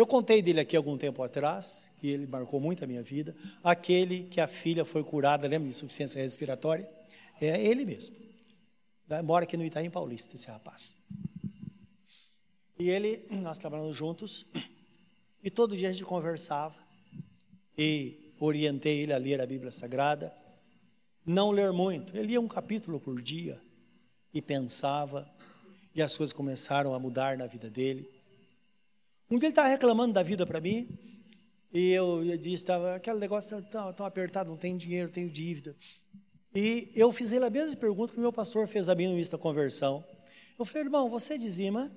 Eu 0.02 0.08
contei 0.08 0.42
dele 0.42 0.60
aqui 0.60 0.76
algum 0.76 0.98
tempo 0.98 1.22
atrás, 1.22 1.92
e 2.02 2.10
ele 2.10 2.26
marcou 2.26 2.60
muito 2.60 2.84
a 2.84 2.88
minha 2.88 3.04
vida. 3.04 3.36
Aquele 3.64 4.24
que 4.24 4.42
a 4.42 4.48
filha 4.48 4.84
foi 4.84 5.04
curada, 5.04 5.48
lembra 5.48 5.68
de 5.68 5.76
insuficiência 5.76 6.20
respiratória? 6.20 6.90
É 7.40 7.64
ele 7.64 7.86
mesmo. 7.86 8.16
Mora 9.24 9.44
aqui 9.44 9.56
no 9.56 9.64
Itaim 9.64 9.92
Paulista, 9.92 10.34
esse 10.34 10.48
rapaz. 10.48 10.96
E 12.80 12.90
ele, 12.90 13.28
nós 13.30 13.60
trabalhamos 13.60 13.96
juntos, 13.96 14.44
e 15.44 15.52
todo 15.52 15.78
dia 15.78 15.90
a 15.90 15.94
gente 15.94 16.04
conversava 16.04 16.74
e 17.78 18.34
orientei 18.40 19.02
ele 19.02 19.14
a 19.14 19.20
ler 19.20 19.40
a 19.40 19.46
Bíblia 19.46 19.70
Sagrada. 19.70 20.36
Não 21.24 21.52
ler 21.52 21.72
muito, 21.72 22.18
ele 22.18 22.26
lia 22.26 22.42
um 22.42 22.48
capítulo 22.48 23.00
por 23.00 23.22
dia 23.22 23.62
e 24.34 24.42
pensava, 24.42 25.32
e 25.94 26.02
as 26.02 26.18
coisas 26.18 26.34
começaram 26.34 26.96
a 26.96 27.00
mudar 27.00 27.38
na 27.38 27.46
vida 27.46 27.70
dele. 27.70 28.10
Um 29.32 29.38
dia 29.38 29.48
ele 29.48 29.54
estava 29.54 29.70
reclamando 29.70 30.14
da 30.14 30.22
vida 30.22 30.46
para 30.46 30.60
mim, 30.60 30.90
e 31.74 31.92
eu, 31.92 32.22
disse: 32.38 32.56
estava 32.56 32.96
aquele 32.96 33.18
negócio 33.18 33.62
tão, 33.70 33.94
tão 33.94 34.06
apertado, 34.06 34.50
não 34.50 34.58
tem 34.58 34.76
dinheiro, 34.76 35.10
tenho 35.10 35.30
dívida. 35.30 35.74
E 36.54 36.92
eu 36.94 37.14
fiz 37.14 37.32
ele 37.32 37.46
a 37.46 37.50
mesma 37.50 37.78
pergunta 37.78 38.12
que 38.12 38.18
o 38.18 38.22
meu 38.22 38.34
pastor 38.34 38.68
fez 38.68 38.90
a 38.90 38.96
mim 38.96 39.08
no 39.08 39.14
início 39.14 39.38
da 39.38 39.42
conversão. 39.42 40.04
Eu 40.60 40.66
falei, 40.66 40.84
irmão, 40.84 41.10
você 41.10 41.38
dizima? 41.38 41.90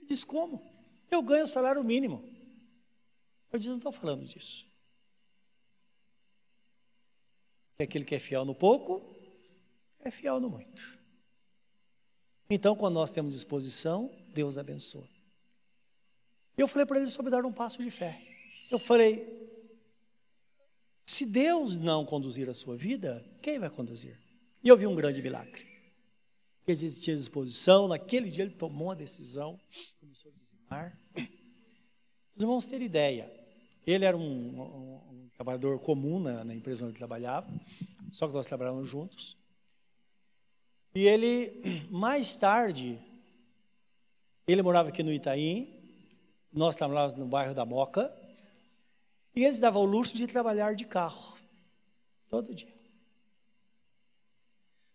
Ele 0.00 0.08
disse, 0.08 0.26
como? 0.26 0.60
Eu 1.08 1.22
ganho 1.22 1.44
o 1.44 1.48
salário 1.48 1.84
mínimo. 1.84 2.28
Eu 3.52 3.58
disse, 3.58 3.70
não 3.70 3.76
estou 3.76 3.92
falando 3.92 4.24
disso. 4.24 4.66
É 7.78 7.84
aquele 7.84 8.04
que 8.04 8.16
é 8.16 8.18
fiel 8.18 8.44
no 8.44 8.56
pouco, 8.56 9.16
é 10.00 10.10
fiel 10.10 10.40
no 10.40 10.50
muito. 10.50 10.98
Então, 12.50 12.74
quando 12.74 12.94
nós 12.94 13.12
temos 13.12 13.34
disposição, 13.34 14.10
Deus 14.32 14.58
abençoa. 14.58 15.13
Eu 16.56 16.68
falei 16.68 16.86
para 16.86 16.98
ele 16.98 17.06
sobre 17.06 17.30
dar 17.30 17.44
um 17.44 17.52
passo 17.52 17.82
de 17.82 17.90
fé. 17.90 18.20
Eu 18.70 18.78
falei: 18.78 19.44
se 21.06 21.26
Deus 21.26 21.78
não 21.78 22.04
conduzir 22.04 22.48
a 22.48 22.54
sua 22.54 22.76
vida, 22.76 23.24
quem 23.42 23.58
vai 23.58 23.70
conduzir? 23.70 24.18
E 24.62 24.68
eu 24.68 24.76
vi 24.76 24.86
um 24.86 24.94
grande 24.94 25.20
milagre. 25.22 25.64
Ele 26.66 26.90
tinha 26.90 27.16
disposição, 27.16 27.86
naquele 27.86 28.30
dia 28.30 28.44
ele 28.44 28.54
tomou 28.54 28.88
uma 28.88 28.96
decisão, 28.96 29.60
começou 30.00 30.32
a 30.32 30.34
dizimar. 30.34 30.98
Os 32.34 32.40
irmãos 32.40 32.66
terem 32.66 32.86
ideia, 32.86 33.30
ele 33.86 34.04
era 34.04 34.16
um, 34.16 34.22
um, 34.22 34.94
um 35.12 35.28
trabalhador 35.34 35.78
comum 35.78 36.18
na, 36.18 36.42
na, 36.42 36.54
empresa 36.54 36.84
onde 36.84 36.92
ele 36.92 36.98
trabalhava, 36.98 37.46
só 38.10 38.26
que 38.26 38.32
nós 38.32 38.46
trabalhávamos 38.46 38.88
juntos. 38.88 39.36
E 40.94 41.06
ele, 41.06 41.86
mais 41.90 42.36
tarde, 42.36 42.98
ele 44.48 44.62
morava 44.62 44.88
aqui 44.88 45.02
no 45.02 45.12
Itaim, 45.12 45.83
nós 46.54 46.76
trabalhávamos 46.76 47.14
no 47.16 47.26
bairro 47.26 47.54
da 47.54 47.66
Moca, 47.66 48.14
e 49.34 49.44
eles 49.44 49.58
davam 49.58 49.82
o 49.82 49.86
luxo 49.86 50.14
de 50.14 50.26
trabalhar 50.26 50.74
de 50.74 50.84
carro, 50.84 51.36
todo 52.30 52.54
dia. 52.54 52.72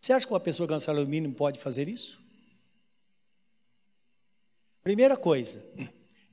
Você 0.01 0.13
acha 0.13 0.25
que 0.25 0.33
uma 0.33 0.39
pessoa 0.39 0.65
ganhando 0.65 0.81
salário 0.81 1.07
mínimo 1.07 1.35
pode 1.35 1.59
fazer 1.59 1.89
isso? 1.89 2.19
Primeira 4.81 5.17
coisa, 5.17 5.61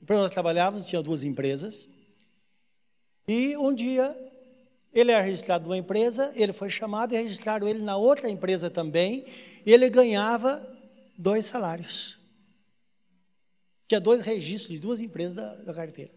nós 0.07 0.31
trabalhávamos, 0.31 0.87
tinha 0.87 1.03
duas 1.03 1.23
empresas, 1.23 1.87
e 3.27 3.57
um 3.57 3.73
dia 3.73 4.15
ele 4.93 5.11
é 5.11 5.21
registrado 5.21 5.65
numa 5.65 5.77
empresa, 5.77 6.31
ele 6.33 6.53
foi 6.53 6.69
chamado 6.69 7.13
e 7.13 7.17
registraram 7.17 7.67
ele 7.67 7.83
na 7.83 7.97
outra 7.97 8.29
empresa 8.29 8.69
também, 8.69 9.25
e 9.65 9.73
ele 9.73 9.89
ganhava 9.89 10.65
dois 11.17 11.45
salários. 11.45 12.16
Tinha 13.87 14.01
dois 14.01 14.21
registros 14.21 14.75
de 14.75 14.81
duas 14.81 14.99
empresas 14.99 15.33
da, 15.33 15.55
da 15.55 15.73
carteira. 15.73 16.11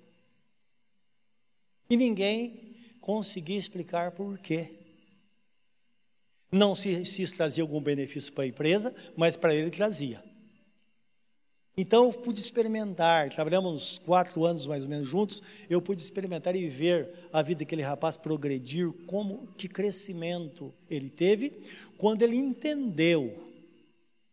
E 1.88 1.96
ninguém 1.96 2.74
conseguia 3.00 3.58
explicar 3.58 4.12
por 4.12 4.38
quê. 4.38 4.74
Não 6.50 6.74
se, 6.74 7.04
se 7.04 7.22
isso 7.22 7.36
trazia 7.36 7.62
algum 7.62 7.80
benefício 7.80 8.32
para 8.32 8.44
a 8.44 8.48
empresa, 8.48 8.94
mas 9.16 9.36
para 9.36 9.54
ele 9.54 9.70
trazia. 9.70 10.22
Então 11.76 12.06
eu 12.06 12.12
pude 12.12 12.40
experimentar, 12.40 13.30
trabalhamos 13.30 13.98
quatro 13.98 14.44
anos 14.44 14.66
mais 14.66 14.84
ou 14.84 14.90
menos 14.90 15.08
juntos, 15.08 15.40
eu 15.68 15.80
pude 15.80 16.02
experimentar 16.02 16.54
e 16.56 16.68
ver 16.68 17.08
a 17.32 17.40
vida 17.40 17.60
daquele 17.60 17.82
rapaz 17.82 18.16
progredir, 18.16 18.92
como 19.06 19.48
que 19.56 19.68
crescimento 19.68 20.74
ele 20.90 21.08
teve, 21.08 21.62
quando 21.96 22.22
ele 22.22 22.36
entendeu 22.36 23.49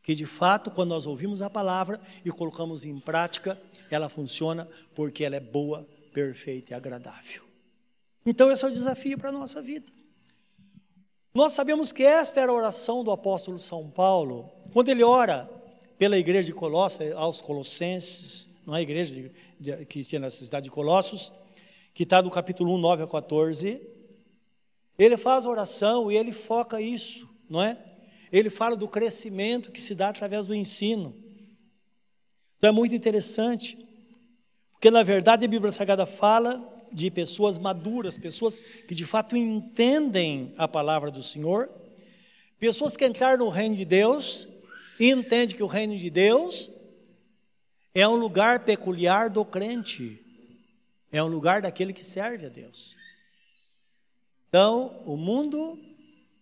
que 0.07 0.15
de 0.15 0.25
fato, 0.25 0.71
quando 0.71 0.91
nós 0.91 1.05
ouvimos 1.05 1.41
a 1.41 1.49
palavra 1.49 1.99
e 2.23 2.31
colocamos 2.31 2.85
em 2.85 2.97
prática, 2.97 3.61
ela 3.91 4.07
funciona 4.07 4.65
porque 4.95 5.21
ela 5.21 5.35
é 5.35 5.39
boa, 5.41 5.85
perfeita 6.13 6.71
e 6.71 6.73
agradável. 6.73 7.43
Então 8.25 8.49
esse 8.49 8.63
é 8.63 8.69
o 8.69 8.71
desafio 8.71 9.17
para 9.17 9.27
a 9.27 9.33
nossa 9.33 9.61
vida. 9.61 9.91
Nós 11.33 11.51
sabemos 11.51 11.91
que 11.91 12.03
esta 12.03 12.39
era 12.39 12.49
a 12.49 12.55
oração 12.55 13.03
do 13.03 13.11
apóstolo 13.11 13.57
São 13.57 13.89
Paulo, 13.89 14.49
quando 14.71 14.87
ele 14.87 15.03
ora 15.03 15.49
pela 15.97 16.17
igreja 16.17 16.45
de 16.45 16.53
Colossos, 16.53 17.11
aos 17.13 17.41
Colossenses, 17.41 18.47
não 18.65 18.75
é 18.75 18.79
a 18.79 18.81
igreja 18.81 19.13
de, 19.13 19.31
de, 19.59 19.85
que 19.87 20.05
tinha 20.05 20.21
na 20.21 20.29
cidade 20.29 20.63
de 20.63 20.71
Colossos, 20.71 21.33
que 21.93 22.03
está 22.03 22.21
do 22.21 22.31
capítulo 22.31 22.73
1, 22.75 22.77
9 22.77 23.03
a 23.03 23.07
14. 23.07 23.81
Ele 24.97 25.17
faz 25.17 25.45
oração 25.45 26.09
e 26.09 26.15
ele 26.15 26.31
foca 26.31 26.79
isso, 26.79 27.27
não 27.49 27.61
é? 27.61 27.77
Ele 28.31 28.49
fala 28.49 28.75
do 28.75 28.87
crescimento 28.87 29.71
que 29.71 29.79
se 29.79 29.95
dá 29.95 30.09
através 30.09 30.45
do 30.45 30.55
ensino. 30.55 31.15
Então 32.57 32.69
é 32.69 32.73
muito 32.73 32.95
interessante, 32.95 33.77
porque 34.71 34.89
na 34.89 35.03
verdade 35.03 35.45
a 35.45 35.47
Bíblia 35.47 35.71
Sagrada 35.71 36.05
fala 36.05 36.75
de 36.91 37.11
pessoas 37.11 37.57
maduras, 37.57 38.17
pessoas 38.17 38.59
que 38.59 38.95
de 38.95 39.05
fato 39.05 39.35
entendem 39.35 40.53
a 40.57 40.67
palavra 40.67 41.11
do 41.11 41.21
Senhor, 41.21 41.69
pessoas 42.59 42.97
que 42.97 43.05
entraram 43.05 43.45
no 43.45 43.49
reino 43.49 43.75
de 43.75 43.85
Deus 43.85 44.47
e 44.99 45.11
entendem 45.11 45.55
que 45.55 45.63
o 45.63 45.67
reino 45.67 45.95
de 45.95 46.09
Deus 46.09 46.71
é 47.93 48.07
um 48.07 48.15
lugar 48.15 48.63
peculiar 48.63 49.29
do 49.29 49.43
crente, 49.43 50.23
é 51.11 51.23
um 51.23 51.27
lugar 51.27 51.61
daquele 51.61 51.93
que 51.93 52.03
serve 52.03 52.45
a 52.45 52.49
Deus. 52.49 52.95
Então, 54.49 55.01
o 55.05 55.17
mundo 55.17 55.79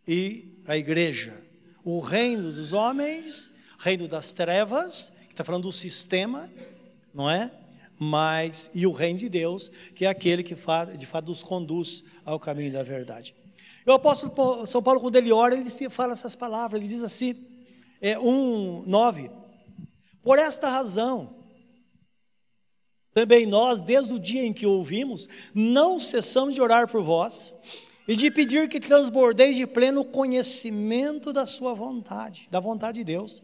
e 0.07 0.61
a 0.67 0.77
igreja, 0.77 1.44
o 1.85 1.99
reino 1.99 2.51
dos 2.51 2.73
homens, 2.73 3.53
reino 3.79 4.07
das 4.07 4.33
trevas, 4.33 5.13
que 5.27 5.33
está 5.33 5.43
falando 5.43 5.63
do 5.63 5.71
sistema, 5.71 6.51
não 7.13 7.29
é? 7.29 7.51
mas 7.97 8.69
e 8.73 8.85
o 8.85 8.91
reino 8.91 9.19
de 9.19 9.29
Deus, 9.29 9.69
que 9.93 10.03
é 10.03 10.09
aquele 10.09 10.43
que 10.43 10.53
de 10.53 11.05
fato 11.05 11.27
nos 11.27 11.43
conduz 11.43 12.03
ao 12.25 12.39
caminho 12.39 12.73
da 12.73 12.83
verdade. 12.83 13.33
O 13.85 13.91
apóstolo 13.91 14.65
São 14.65 14.81
Paulo, 14.81 14.99
quando 14.99 15.15
ele 15.15 15.31
ora, 15.31 15.55
ele 15.55 15.69
fala 15.89 16.13
essas 16.13 16.35
palavras, 16.35 16.81
ele 16.81 16.89
diz 16.89 17.03
assim, 17.03 17.35
é, 18.01 18.17
1, 18.17 18.83
9, 18.85 19.31
por 20.21 20.39
esta 20.39 20.67
razão, 20.67 21.35
também 23.13 23.45
nós, 23.45 23.81
desde 23.81 24.13
o 24.13 24.19
dia 24.19 24.43
em 24.43 24.51
que 24.51 24.65
ouvimos, 24.65 25.29
não 25.53 25.99
cessamos 25.99 26.55
de 26.55 26.61
orar 26.61 26.89
por 26.89 27.01
vós 27.01 27.53
e 28.07 28.15
de 28.15 28.29
pedir 28.29 28.69
que 28.69 28.79
transbordeis 28.79 29.55
de 29.55 29.65
pleno 29.65 30.05
conhecimento 30.05 31.33
da 31.33 31.45
sua 31.45 31.73
vontade, 31.73 32.47
da 32.51 32.59
vontade 32.59 32.99
de 32.99 33.03
Deus 33.03 33.41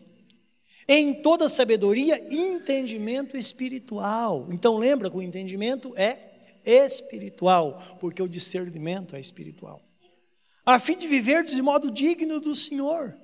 em 0.87 1.13
toda 1.13 1.47
sabedoria 1.47 2.21
e 2.29 2.37
entendimento 2.37 3.37
espiritual. 3.37 4.47
Então 4.51 4.77
lembra 4.77 5.09
que 5.09 5.15
o 5.17 5.21
entendimento 5.21 5.93
é 5.95 6.19
espiritual, 6.65 7.81
porque 7.99 8.21
o 8.21 8.27
discernimento 8.27 9.15
é 9.15 9.19
espiritual. 9.19 9.81
A 10.65 10.79
fim 10.79 10.97
de 10.97 11.07
viver 11.07 11.43
de 11.43 11.61
modo 11.61 11.89
digno 11.89 12.39
do 12.39 12.55
Senhor, 12.55 13.15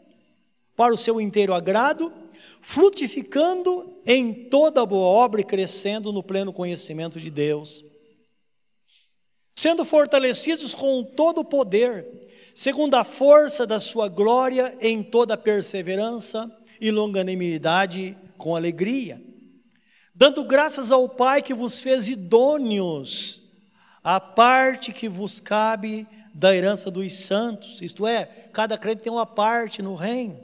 para 0.75 0.93
o 0.93 0.97
seu 0.97 1.19
inteiro 1.19 1.53
agrado, 1.53 2.13
frutificando 2.61 3.99
em 4.05 4.33
toda 4.33 4.85
boa 4.85 5.07
obra 5.07 5.41
e 5.41 5.43
crescendo 5.43 6.13
no 6.13 6.23
pleno 6.23 6.53
conhecimento 6.53 7.19
de 7.19 7.29
Deus, 7.29 7.83
sendo 9.57 9.83
fortalecidos 9.83 10.75
com 10.75 11.03
todo 11.03 11.39
o 11.39 11.43
poder, 11.43 12.05
segundo 12.53 12.93
a 12.93 13.03
força 13.03 13.65
da 13.65 13.79
sua 13.79 14.07
glória, 14.07 14.77
em 14.79 15.01
toda 15.01 15.35
perseverança 15.35 16.55
e 16.79 16.91
longanimidade 16.91 18.15
com 18.37 18.55
alegria, 18.55 19.19
dando 20.13 20.43
graças 20.43 20.91
ao 20.91 21.09
Pai 21.09 21.41
que 21.41 21.55
vos 21.55 21.79
fez 21.79 22.07
idôneos 22.07 23.41
a 24.03 24.19
parte 24.19 24.93
que 24.93 25.09
vos 25.09 25.41
cabe 25.41 26.07
da 26.35 26.55
herança 26.55 26.91
dos 26.91 27.11
santos, 27.13 27.81
isto 27.81 28.05
é, 28.05 28.25
cada 28.53 28.77
crente 28.77 29.01
tem 29.01 29.11
uma 29.11 29.25
parte 29.25 29.81
no 29.81 29.95
reino. 29.95 30.39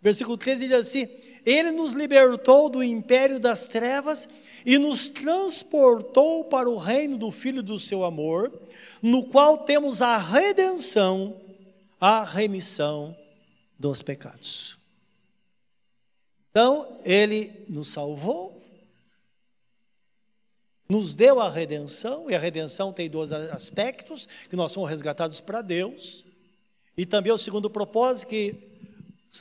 Versículo 0.00 0.38
13 0.38 0.68
diz 0.68 0.76
assim: 0.78 1.06
Ele 1.44 1.70
nos 1.70 1.92
libertou 1.92 2.70
do 2.70 2.82
império 2.82 3.38
das 3.38 3.68
trevas 3.68 4.26
e 4.64 4.78
nos 4.78 5.08
transportou 5.08 6.44
para 6.44 6.68
o 6.68 6.76
reino 6.76 7.16
do 7.16 7.30
Filho 7.30 7.62
do 7.62 7.78
seu 7.78 8.04
amor, 8.04 8.52
no 9.02 9.24
qual 9.24 9.58
temos 9.58 10.00
a 10.02 10.16
redenção, 10.16 11.40
a 12.00 12.24
remissão 12.24 13.16
dos 13.78 14.02
pecados. 14.02 14.78
Então, 16.50 16.98
ele 17.04 17.64
nos 17.68 17.88
salvou, 17.88 18.62
nos 20.88 21.14
deu 21.14 21.40
a 21.40 21.48
redenção, 21.48 22.30
e 22.30 22.34
a 22.34 22.38
redenção 22.38 22.92
tem 22.92 23.08
dois 23.08 23.32
aspectos, 23.32 24.28
que 24.50 24.54
nós 24.54 24.72
somos 24.72 24.90
resgatados 24.90 25.40
para 25.40 25.62
Deus, 25.62 26.24
e 26.94 27.06
também 27.06 27.32
o 27.32 27.38
segundo 27.38 27.70
propósito, 27.70 28.28
que 28.28 28.54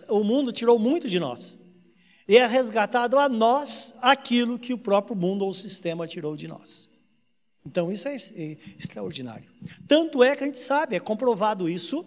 o 0.08 0.24
mundo 0.24 0.54
tirou 0.54 0.80
muito 0.80 1.10
de 1.10 1.20
nós, 1.20 1.58
e 2.28 2.38
é 2.38 2.46
resgatado 2.46 3.18
a 3.18 3.28
nós 3.28 3.94
aquilo 4.02 4.60
que 4.60 4.74
o 4.74 4.78
próprio 4.78 5.16
mundo 5.16 5.44
ou 5.44 5.50
o 5.50 5.54
sistema 5.54 6.08
tirou 6.08 6.36
de 6.36 6.48
nós. 6.48 6.90
Então, 7.66 7.92
isso 7.92 8.08
é 8.08 8.16
extraordinário. 8.78 9.50
Tanto 9.88 10.24
é 10.24 10.36
que 10.36 10.44
a 10.44 10.48
gente 10.48 10.60
sabe, 10.60 10.96
é 10.96 11.00
comprovado 11.00 11.70
isso, 11.70 12.06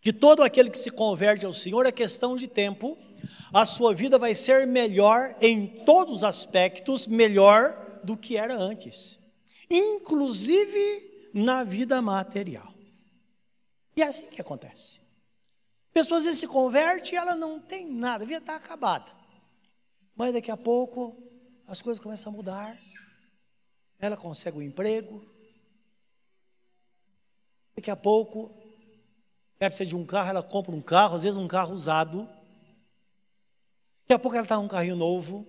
que 0.00 0.12
todo 0.12 0.42
aquele 0.42 0.70
que 0.70 0.78
se 0.78 0.90
converte 0.90 1.46
ao 1.46 1.52
Senhor 1.52 1.86
é 1.86 1.92
questão 1.92 2.36
de 2.36 2.46
tempo, 2.46 2.96
a 3.52 3.64
sua 3.64 3.94
vida 3.94 4.18
vai 4.18 4.34
ser 4.34 4.66
melhor 4.66 5.34
em 5.40 5.66
todos 5.66 6.16
os 6.16 6.24
aspectos, 6.24 7.06
melhor 7.06 8.00
do 8.04 8.16
que 8.16 8.36
era 8.36 8.54
antes, 8.54 9.18
inclusive 9.70 11.30
na 11.32 11.64
vida 11.64 12.00
material. 12.00 12.72
E 13.96 14.02
é 14.02 14.06
assim 14.06 14.26
que 14.26 14.40
acontece. 14.40 15.00
Pessoas 15.92 16.24
vezes 16.24 16.40
se 16.40 16.46
converte 16.46 17.14
e 17.14 17.16
ela 17.16 17.34
não 17.34 17.60
tem 17.60 17.86
nada, 17.90 18.24
a 18.24 18.26
vida 18.26 18.40
está 18.40 18.56
acabada. 18.56 19.10
Mas 20.14 20.32
daqui 20.32 20.50
a 20.50 20.56
pouco 20.56 21.16
as 21.66 21.82
coisas 21.82 22.02
começam 22.02 22.32
a 22.32 22.36
mudar, 22.36 22.78
ela 23.98 24.16
consegue 24.16 24.58
um 24.58 24.62
emprego, 24.62 25.24
daqui 27.74 27.90
a 27.90 27.96
pouco 27.96 28.50
ela 29.60 29.70
precisa 29.70 29.88
de 29.88 29.96
um 29.96 30.06
carro, 30.06 30.28
ela 30.28 30.42
compra 30.42 30.72
um 30.72 30.80
carro, 30.80 31.16
às 31.16 31.24
vezes 31.24 31.36
um 31.36 31.48
carro 31.48 31.74
usado, 31.74 32.28
Daqui 34.08 34.14
a 34.14 34.18
pouco 34.18 34.36
ela 34.36 34.44
está 34.46 34.56
num 34.56 34.66
carrinho 34.66 34.96
novo. 34.96 35.46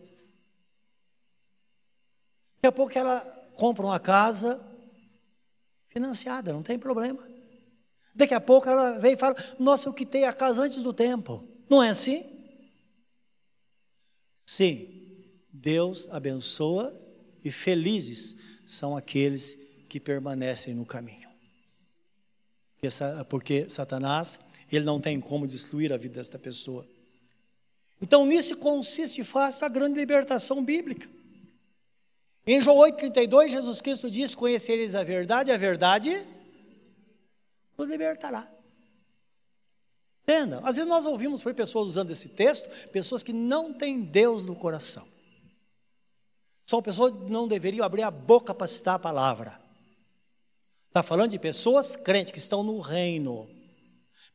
Daqui 2.55 2.67
a 2.67 2.71
pouco 2.73 2.99
ela 2.99 3.21
compra 3.55 3.85
uma 3.85 4.01
casa 4.01 4.59
financiada, 5.87 6.51
não 6.51 6.61
tem 6.61 6.77
problema. 6.77 7.25
Daqui 8.19 8.33
a 8.33 8.41
pouco 8.41 8.67
ela 8.67 8.99
vem 8.99 9.13
e 9.13 9.17
fala: 9.17 9.33
Nossa, 9.57 9.87
eu 9.87 9.93
quitei 9.93 10.25
a 10.25 10.33
casa 10.33 10.61
antes 10.61 10.83
do 10.83 10.91
tempo. 10.91 11.41
Não 11.69 11.81
é 11.81 11.87
assim? 11.87 12.25
Sim, 14.45 14.89
Deus 15.53 16.09
abençoa 16.11 16.93
e 17.45 17.49
felizes 17.49 18.35
são 18.67 18.97
aqueles 18.97 19.57
que 19.87 20.01
permanecem 20.01 20.73
no 20.73 20.85
caminho. 20.85 21.29
Porque 23.29 23.69
Satanás, 23.69 24.37
ele 24.69 24.83
não 24.83 24.99
tem 24.99 25.21
como 25.21 25.47
destruir 25.47 25.93
a 25.93 25.97
vida 25.97 26.15
desta 26.15 26.37
pessoa. 26.37 26.85
Então, 28.01 28.25
nisso 28.25 28.57
consiste 28.57 29.21
e 29.21 29.23
faz 29.23 29.63
a 29.63 29.69
grande 29.69 29.97
libertação 29.97 30.61
bíblica. 30.61 31.07
Em 32.45 32.59
João 32.59 32.79
8,32, 32.79 33.47
Jesus 33.47 33.79
Cristo 33.79 34.11
diz: 34.11 34.35
Conhecereis 34.35 34.93
a 34.93 35.03
verdade, 35.03 35.51
a 35.51 35.57
verdade 35.57 36.27
nos 37.79 37.87
libertará. 37.87 38.51
Entenda? 40.23 40.59
Às 40.59 40.75
vezes 40.75 40.87
nós 40.87 41.05
ouvimos 41.05 41.41
por 41.41 41.53
pessoas 41.55 41.87
usando 41.87 42.11
esse 42.11 42.29
texto, 42.29 42.69
pessoas 42.89 43.23
que 43.23 43.33
não 43.33 43.73
têm 43.73 44.01
Deus 44.01 44.45
no 44.45 44.55
coração. 44.55 45.07
São 46.65 46.83
pessoas 46.83 47.13
que 47.13 47.31
não 47.31 47.47
deveriam 47.47 47.83
abrir 47.83 48.03
a 48.03 48.11
boca 48.11 48.53
para 48.53 48.67
citar 48.67 48.95
a 48.95 48.99
palavra. 48.99 49.59
Está 50.89 51.01
falando 51.01 51.31
de 51.31 51.39
pessoas 51.39 51.95
crentes 51.95 52.31
que 52.31 52.37
estão 52.37 52.61
no 52.61 52.79
reino. 52.79 53.49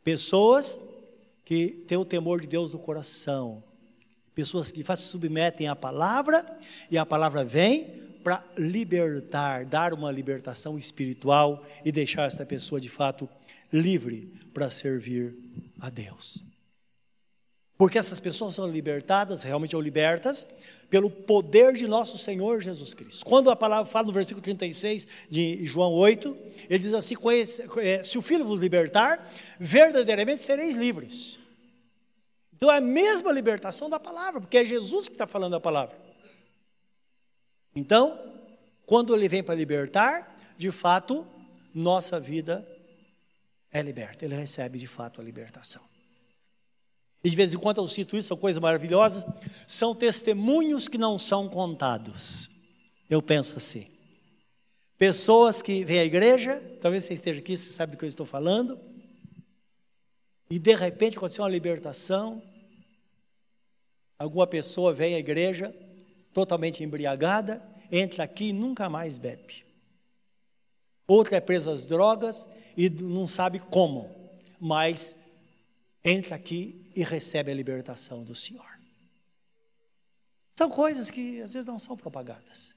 Pessoas 0.03 0.81
que 1.45 1.85
têm 1.87 1.99
o 1.99 2.05
temor 2.05 2.41
de 2.41 2.49
Deus 2.49 2.73
no 2.73 2.79
coração. 2.81 3.63
Pessoas 4.35 4.73
que 4.73 4.83
se 4.83 4.97
submetem 4.97 5.69
à 5.69 5.77
palavra 5.77 6.59
e 6.91 6.99
a 6.99 7.07
palavra 7.07 7.45
vem 7.45 8.04
para 8.25 8.43
libertar, 8.57 9.67
dar 9.67 9.93
uma 9.93 10.11
libertação 10.11 10.79
espiritual 10.79 11.65
e 11.85 11.93
deixar 11.93 12.27
esta 12.27 12.47
pessoa 12.47 12.81
de 12.81 12.89
fato 12.89 13.29
livre 13.71 14.33
para 14.55 14.71
servir 14.71 15.37
a 15.79 15.91
Deus. 15.91 16.43
Porque 17.77 17.99
essas 17.99 18.19
pessoas 18.19 18.55
são 18.55 18.67
libertadas, 18.67 19.43
realmente 19.43 19.73
são 19.73 19.81
libertas, 19.81 20.47
pelo 20.89 21.11
poder 21.11 21.75
de 21.75 21.87
nosso 21.87 22.17
Senhor 22.17 22.63
Jesus 22.63 22.95
Cristo. 22.95 23.25
Quando 23.27 23.51
a 23.51 23.57
palavra 23.57 23.91
fala 23.91 24.07
no 24.07 24.13
versículo 24.13 24.43
36 24.43 25.09
de 25.29 25.67
João 25.67 25.93
8, 25.93 26.37
ele 26.71 26.79
diz 26.79 26.95
assim: 26.95 27.17
é, 27.83 28.03
se 28.03 28.17
o 28.17 28.23
Filho 28.23 28.45
vos 28.45 28.61
libertar, 28.61 29.31
verdadeiramente 29.59 30.43
sereis 30.43 30.77
livres. 30.77 31.39
Então 32.55 32.71
é 32.71 32.79
a 32.79 32.81
mesma 32.81 33.33
libertação 33.33 33.91
da 33.91 33.99
palavra, 33.99 34.41
porque 34.41 34.57
é 34.57 34.65
Jesus 34.65 35.09
que 35.09 35.15
está 35.15 35.27
falando 35.27 35.57
a 35.57 35.61
palavra. 35.61 36.14
Então, 37.75 38.19
quando 38.87 39.15
ele 39.15 39.29
vem 39.29 39.43
para 39.43 39.55
libertar, 39.55 40.55
de 40.57 40.71
fato, 40.71 41.27
nossa 41.75 42.21
vida 42.21 42.67
é 43.73 43.83
liberta. 43.83 44.25
Ele 44.25 44.35
recebe 44.35 44.79
de 44.79 44.87
fato 44.87 45.21
a 45.21 45.25
libertação. 45.25 45.83
E 47.23 47.31
de 47.31 47.37
vez 47.37 47.55
em 47.55 47.59
quando 47.59 47.79
eu 47.79 47.89
cito 47.89 48.17
isso, 48.17 48.29
são 48.29 48.37
coisas 48.37 48.61
maravilhosas. 48.61 49.25
São 49.67 49.95
testemunhos 49.95 50.89
que 50.89 50.99
não 50.99 51.19
são 51.19 51.49
contados. 51.49 52.51
Eu 53.09 53.23
penso 53.23 53.57
assim. 53.57 53.87
Pessoas 54.99 55.61
que 55.61 55.83
vêm 55.83 55.99
à 55.99 56.05
igreja, 56.05 56.63
talvez 56.81 57.05
você 57.05 57.15
esteja 57.15 57.41
aqui, 57.41 57.57
você 57.57 57.73
sabe 57.73 57.93
do 57.93 57.99
que 57.99 58.05
eu 58.05 58.09
estou 58.09 58.27
falando. 58.27 58.79
e 60.49 60.59
de 60.59 60.75
repente 60.75 61.17
aconteceu 61.17 61.43
uma 61.43 61.51
libertação. 61.51 62.43
Alguma 64.19 64.47
pessoa 64.47 64.93
vem 64.93 65.15
à 65.15 65.19
igreja 65.19 65.75
totalmente 66.35 66.83
embriagada, 66.83 67.63
entra 67.91 68.25
aqui 68.25 68.49
e 68.49 68.53
nunca 68.53 68.91
mais 68.91 69.17
bebe. 69.17 69.65
Outra 71.07 71.37
é 71.37 71.41
presa 71.41 71.73
às 71.73 71.87
drogas 71.87 72.49
e 72.77 72.91
não 72.91 73.27
sabe 73.27 73.61
como, 73.61 74.11
mas 74.61 75.15
entra 76.05 76.35
aqui 76.35 76.91
e 76.95 77.03
recebe 77.03 77.53
a 77.53 77.55
libertação 77.55 78.25
do 78.25 78.35
Senhor. 78.35 78.75
São 80.57 80.69
coisas 80.69 81.11
que 81.11 81.41
às 81.41 81.53
vezes 81.53 81.67
não 81.67 81.79
são 81.79 81.97
propagadas. 81.97 82.75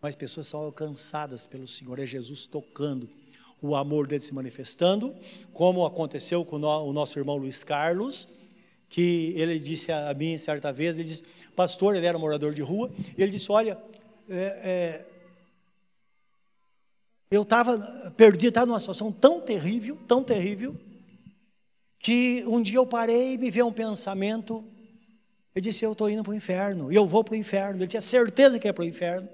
Mas 0.00 0.16
pessoas 0.16 0.46
são 0.46 0.60
alcançadas 0.60 1.46
pelo 1.46 1.66
Senhor, 1.66 1.98
é 1.98 2.06
Jesus 2.06 2.46
tocando, 2.46 3.08
o 3.60 3.76
amor 3.76 4.06
dele 4.06 4.20
se 4.20 4.34
manifestando, 4.34 5.14
como 5.52 5.86
aconteceu 5.86 6.44
com 6.44 6.56
o 6.56 6.92
nosso 6.92 7.18
irmão 7.18 7.36
Luiz 7.36 7.62
Carlos, 7.62 8.26
que 8.92 9.32
ele 9.36 9.58
disse 9.58 9.90
a 9.90 10.12
mim 10.12 10.36
certa 10.36 10.70
vez, 10.70 10.98
ele 10.98 11.08
disse, 11.08 11.24
pastor, 11.56 11.96
ele 11.96 12.04
era 12.04 12.18
morador 12.18 12.52
de 12.52 12.60
rua, 12.60 12.90
e 13.16 13.22
ele 13.22 13.32
disse, 13.32 13.50
olha, 13.50 13.78
é, 14.28 14.36
é, 14.36 15.06
eu 17.30 17.40
estava 17.40 17.78
perdido, 18.18 18.48
estava 18.48 18.66
numa 18.66 18.78
situação 18.78 19.10
tão 19.10 19.40
terrível, 19.40 19.98
tão 20.06 20.22
terrível, 20.22 20.76
que 21.98 22.44
um 22.46 22.60
dia 22.60 22.76
eu 22.76 22.86
parei 22.86 23.32
e 23.32 23.38
me 23.38 23.50
veio 23.50 23.66
um 23.66 23.72
pensamento, 23.72 24.62
eu 25.54 25.62
disse, 25.62 25.86
eu 25.86 25.92
estou 25.92 26.10
indo 26.10 26.22
para 26.22 26.32
o 26.32 26.34
inferno, 26.34 26.92
e 26.92 26.94
eu 26.94 27.06
vou 27.06 27.24
para 27.24 27.32
o 27.32 27.36
inferno, 27.36 27.80
ele 27.80 27.88
tinha 27.88 28.02
certeza 28.02 28.58
que 28.58 28.68
ia 28.68 28.74
para 28.74 28.84
o 28.84 28.86
inferno, 28.86 29.26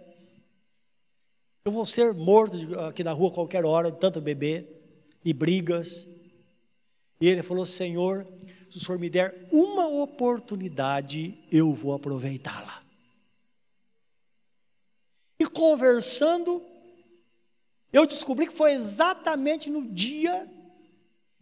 eu 1.64 1.72
vou 1.72 1.84
ser 1.84 2.14
morto 2.14 2.56
aqui 2.86 3.02
na 3.02 3.10
rua 3.10 3.32
qualquer 3.32 3.64
hora, 3.64 3.90
de 3.90 3.98
tanto 3.98 4.20
beber, 4.20 4.68
e 5.24 5.32
brigas, 5.32 6.06
e 7.20 7.26
ele 7.26 7.42
falou, 7.42 7.66
Senhor, 7.66 8.24
se 8.70 8.76
o 8.76 8.80
Senhor 8.80 8.98
me 8.98 9.08
der 9.08 9.46
uma 9.50 9.86
oportunidade, 9.86 11.38
eu 11.50 11.72
vou 11.72 11.94
aproveitá-la. 11.94 12.82
E 15.38 15.46
conversando, 15.46 16.62
eu 17.92 18.06
descobri 18.06 18.46
que 18.46 18.52
foi 18.52 18.72
exatamente 18.72 19.70
no 19.70 19.86
dia 19.86 20.48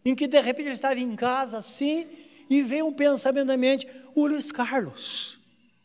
em 0.04 0.14
que 0.14 0.28
de 0.28 0.40
repente 0.40 0.66
eu 0.66 0.72
estava 0.72 1.00
em 1.00 1.16
casa 1.16 1.58
assim, 1.58 2.08
e 2.48 2.62
veio 2.62 2.86
um 2.86 2.92
pensamento 2.92 3.46
na 3.46 3.56
mente: 3.56 3.88
o 4.14 4.26
Luiz 4.26 4.52
Carlos, 4.52 5.38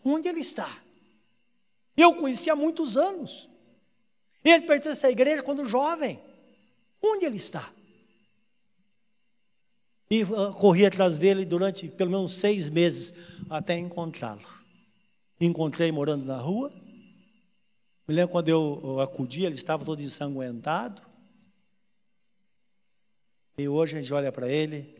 onde 0.04 0.28
ele 0.28 0.42
está? 0.42 0.70
Eu 1.98 2.14
conheci 2.16 2.50
há 2.50 2.56
muitos 2.56 2.98
anos. 2.98 3.50
Ele 4.44 4.66
pertence 4.66 5.06
à 5.06 5.12
igreja 5.12 5.44
quando 5.44 5.66
jovem. 5.66 6.20
Onde 7.02 7.26
ele 7.26 7.38
está? 7.38 7.72
E 10.12 10.24
uh, 10.24 10.52
corri 10.52 10.86
atrás 10.86 11.18
dele 11.18 11.46
durante 11.46 11.88
pelo 11.88 12.12
menos 12.12 12.34
seis 12.34 12.70
meses 12.70 13.14
até 13.50 13.78
encontrá-lo. 13.78 14.46
Encontrei 15.40 15.90
morando 15.90 16.26
na 16.26 16.38
rua. 16.38 16.70
Me 18.06 18.14
lembro 18.14 18.34
quando 18.34 18.50
eu, 18.50 18.82
eu 18.84 19.00
acudi, 19.00 19.46
ele 19.46 19.56
estava 19.56 19.86
todo 19.86 20.02
ensanguentado. 20.02 21.02
E 23.58 23.70
hoje 23.70 23.98
a 23.98 24.02
gente 24.02 24.14
olha 24.14 24.34
para 24.34 24.52
ele. 24.52 24.94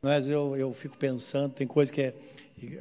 Mas 0.00 0.26
eu, 0.26 0.56
eu 0.56 0.72
fico 0.72 0.96
pensando, 0.96 1.52
tem 1.52 1.66
coisa 1.66 1.92
que 1.92 2.00
é. 2.00 2.14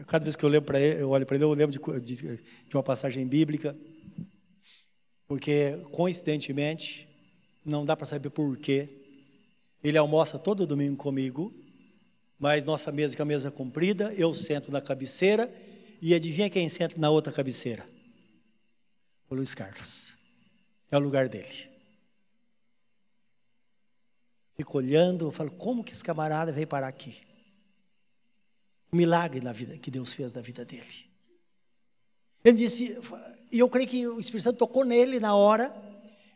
Cada 0.08 0.24
vez 0.24 0.38
que 0.38 0.46
eu 0.46 0.50
lembro 0.50 0.78
ele, 0.78 1.02
eu 1.02 1.10
olho 1.10 1.26
para 1.26 1.36
ele, 1.36 1.44
eu 1.44 1.54
lembro 1.54 1.78
de, 1.78 2.16
de, 2.16 2.38
de 2.38 2.78
uma 2.78 2.84
passagem 2.84 3.28
bíblica. 3.28 3.78
Porque, 5.28 5.78
coincidentemente, 5.92 7.06
não 7.66 7.84
dá 7.86 7.98
para 7.98 8.06
saber 8.06 8.30
porquê, 8.30 8.97
ele 9.84 9.98
almoça 9.98 10.40
todo 10.40 10.66
domingo 10.68 10.96
comigo, 10.96 11.54
mas 12.40 12.66
nossa 12.66 12.92
mesa 12.92 13.16
é 13.16 13.20
uma 13.20 13.26
mesa 13.26 13.52
comprida, 13.52 14.14
eu 14.14 14.34
sento 14.34 14.72
na 14.72 14.82
cabeceira 14.82 15.52
e 16.02 16.14
adivinha 16.14 16.50
quem 16.50 16.70
senta 16.70 16.98
na 16.98 17.10
outra 17.10 17.34
cabeceira? 17.34 17.88
O 19.30 19.36
Luiz 19.36 19.56
Carlos. 19.56 20.14
É 20.92 20.98
o 20.98 21.00
lugar 21.00 21.28
dele. 21.28 21.68
Fico 24.56 24.78
olhando, 24.78 25.32
falo, 25.32 25.52
como 25.52 25.84
que 25.84 25.92
esse 25.92 26.04
camarada 26.04 26.52
veio 26.52 26.68
parar 26.68 26.88
aqui? 26.88 27.18
Um 28.92 28.98
milagre 28.98 29.42
na 29.42 29.52
vida 29.52 29.78
que 29.78 29.92
Deus 29.92 30.14
fez 30.14 30.34
na 30.34 30.42
vida 30.42 30.64
dele. 30.66 31.08
Ele 32.44 32.58
disse, 32.58 32.98
e 33.52 33.60
eu 33.60 33.70
creio 33.70 33.88
que 33.88 34.08
o 34.08 34.20
Espírito 34.20 34.46
Santo 34.46 34.58
tocou 34.58 34.84
nele 34.84 35.20
na 35.20 35.36
hora, 35.36 35.76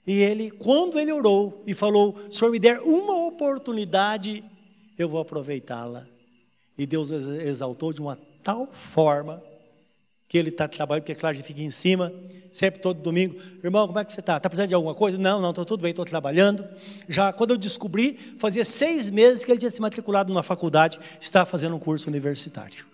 e 0.06 0.20
ele, 0.20 0.50
quando 0.52 1.00
ele 1.00 1.12
orou 1.12 1.64
e 1.66 1.74
falou: 1.74 2.18
Senhor 2.30 2.52
me 2.52 2.60
der 2.60 2.80
uma 2.80 3.26
oportunidade, 3.28 4.44
eu 4.98 5.08
vou 5.08 5.22
aproveitá-la. 5.22 6.08
E 6.78 6.86
Deus 6.86 7.12
exaltou 7.12 7.94
de 7.94 8.02
uma 8.02 8.18
tal 8.44 8.68
forma 8.68 9.44
que 10.28 10.38
ele 10.38 10.50
está 10.50 10.68
trabalhando, 10.68 11.04
porque, 11.04 11.14
claro, 11.14 11.34
a 11.34 11.36
gente 11.36 11.46
fica 11.46 11.62
em 11.62 11.70
cima, 11.70 12.12
sempre 12.52 12.80
todo 12.80 13.02
domingo. 13.02 13.40
Irmão, 13.64 13.86
como 13.86 14.00
é 14.00 14.06
que 14.06 14.12
você 14.12 14.22
está? 14.22 14.38
Está 14.38 14.50
precisando 14.50 14.70
de 14.70 14.76
alguma 14.76 14.96
coisa? 14.96 15.18
Não, 15.18 15.42
não, 15.42 15.50
estou 15.50 15.66
tudo 15.66 15.82
bem, 15.82 15.92
estou 15.92 16.06
trabalhando. 16.06 16.68
Já 17.08 17.32
quando 17.34 17.52
eu 17.52 17.58
descobri, 17.58 18.18
fazia 18.40 18.66
seis 18.66 19.10
meses 19.10 19.46
que 19.46 19.52
ele 19.52 19.60
tinha 19.60 19.70
se 19.70 19.82
matriculado 19.82 20.32
numa 20.32 20.42
faculdade, 20.42 21.00
estava 21.20 21.46
fazendo 21.46 21.76
um 21.76 21.80
curso 21.80 22.10
universitário. 22.10 22.86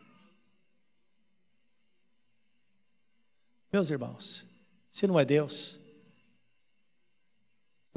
Meus 3.72 3.92
irmãos, 3.92 4.44
se 4.90 5.06
não 5.06 5.20
é 5.20 5.24
Deus, 5.24 5.80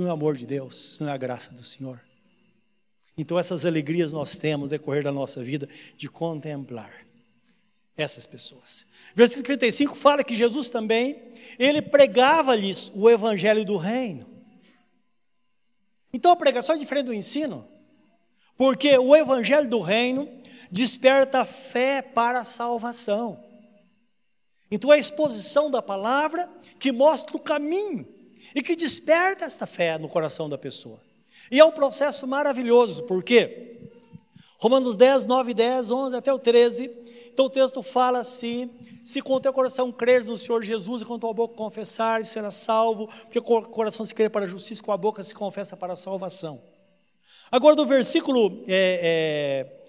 não 0.01 0.09
é 0.09 0.11
o 0.11 0.15
amor 0.15 0.37
de 0.37 0.47
Deus, 0.47 0.99
não 0.99 1.09
é 1.09 1.13
a 1.13 1.17
graça 1.17 1.53
do 1.53 1.63
Senhor. 1.63 2.01
Então, 3.17 3.39
essas 3.39 3.67
alegrias 3.67 4.13
nós 4.13 4.37
temos 4.37 4.69
no 4.69 4.71
decorrer 4.71 5.05
da 5.05 5.13
nossa 5.13 5.43
vida 5.43 5.69
de 5.97 6.09
contemplar 6.09 7.07
essas 7.97 8.27
pessoas. 8.27 8.87
Versículo 9.15 9.45
35 9.45 9.95
fala 9.95 10.25
que 10.25 10.35
Jesus 10.35 10.71
também, 10.71 11.21
ele 11.59 11.83
pregava-lhes 11.83 12.91
o 12.95 13.11
evangelho 13.11 13.65
do 13.65 13.77
reino. 13.77 14.25
Então, 16.13 16.33
a 16.33 16.37
pregação 16.37 16.75
é 16.75 16.79
diferente 16.79 17.07
do 17.07 17.15
ensino, 17.15 17.69
porque 18.57 18.97
o 18.97 19.15
evangelho 19.15 19.69
do 19.69 19.81
reino 19.81 20.29
desperta 20.71 21.45
fé 21.45 22.01
para 22.01 22.41
a 22.41 22.45
salvação. 22.45 23.45
Então, 24.71 24.91
é 24.93 24.97
a 24.97 25.01
exposição 25.01 25.71
da 25.71 25.83
palavra 25.83 26.49
que 26.79 26.91
mostra 26.91 27.37
o 27.37 27.41
caminho 27.41 28.20
e 28.55 28.63
que 28.63 28.77
desperta 28.77 29.45
esta 29.45 29.67
fé 29.67 29.99
no 29.99 30.09
coração 30.09 30.49
da 30.49 30.59
pessoa. 30.59 31.01
E 31.51 31.59
é 31.59 31.65
um 31.65 31.73
processo 31.73 32.27
maravilhoso, 32.27 33.05
porque 33.05 33.79
Romanos 34.59 34.97
10, 34.97 35.27
9, 35.27 35.55
10, 35.55 35.91
11 35.91 36.17
até 36.17 36.33
o 36.33 36.39
13, 36.39 36.91
então 37.33 37.47
o 37.47 37.51
texto 37.51 37.83
fala 37.83 38.19
assim: 38.19 38.71
se 39.05 39.23
com 39.23 39.35
o 39.35 39.41
teu 39.41 39.53
coração 39.53 39.91
creres 39.91 40.29
no 40.29 40.37
Senhor 40.37 40.63
Jesus 40.63 41.03
e 41.03 41.05
com 41.05 41.15
a 41.15 41.19
tua 41.19 41.33
boca 41.33 41.55
confessares, 41.55 42.29
será 42.29 42.51
salvo, 42.51 43.09
porque 43.23 43.41
com 43.41 43.59
o 43.59 43.69
coração 43.69 44.05
se 44.05 44.15
crê 44.15 44.29
para 44.29 44.45
a 44.45 44.49
justiça, 44.49 44.83
com 44.83 44.93
a 44.93 44.97
boca 44.97 45.23
se 45.23 45.35
confessa 45.35 45.77
para 45.77 45.95
a 45.95 45.97
salvação. 45.97 46.63
Agora, 47.51 47.75
do 47.75 47.87
versículo 47.87 48.63
é, 48.69 49.67
é, 49.67 49.80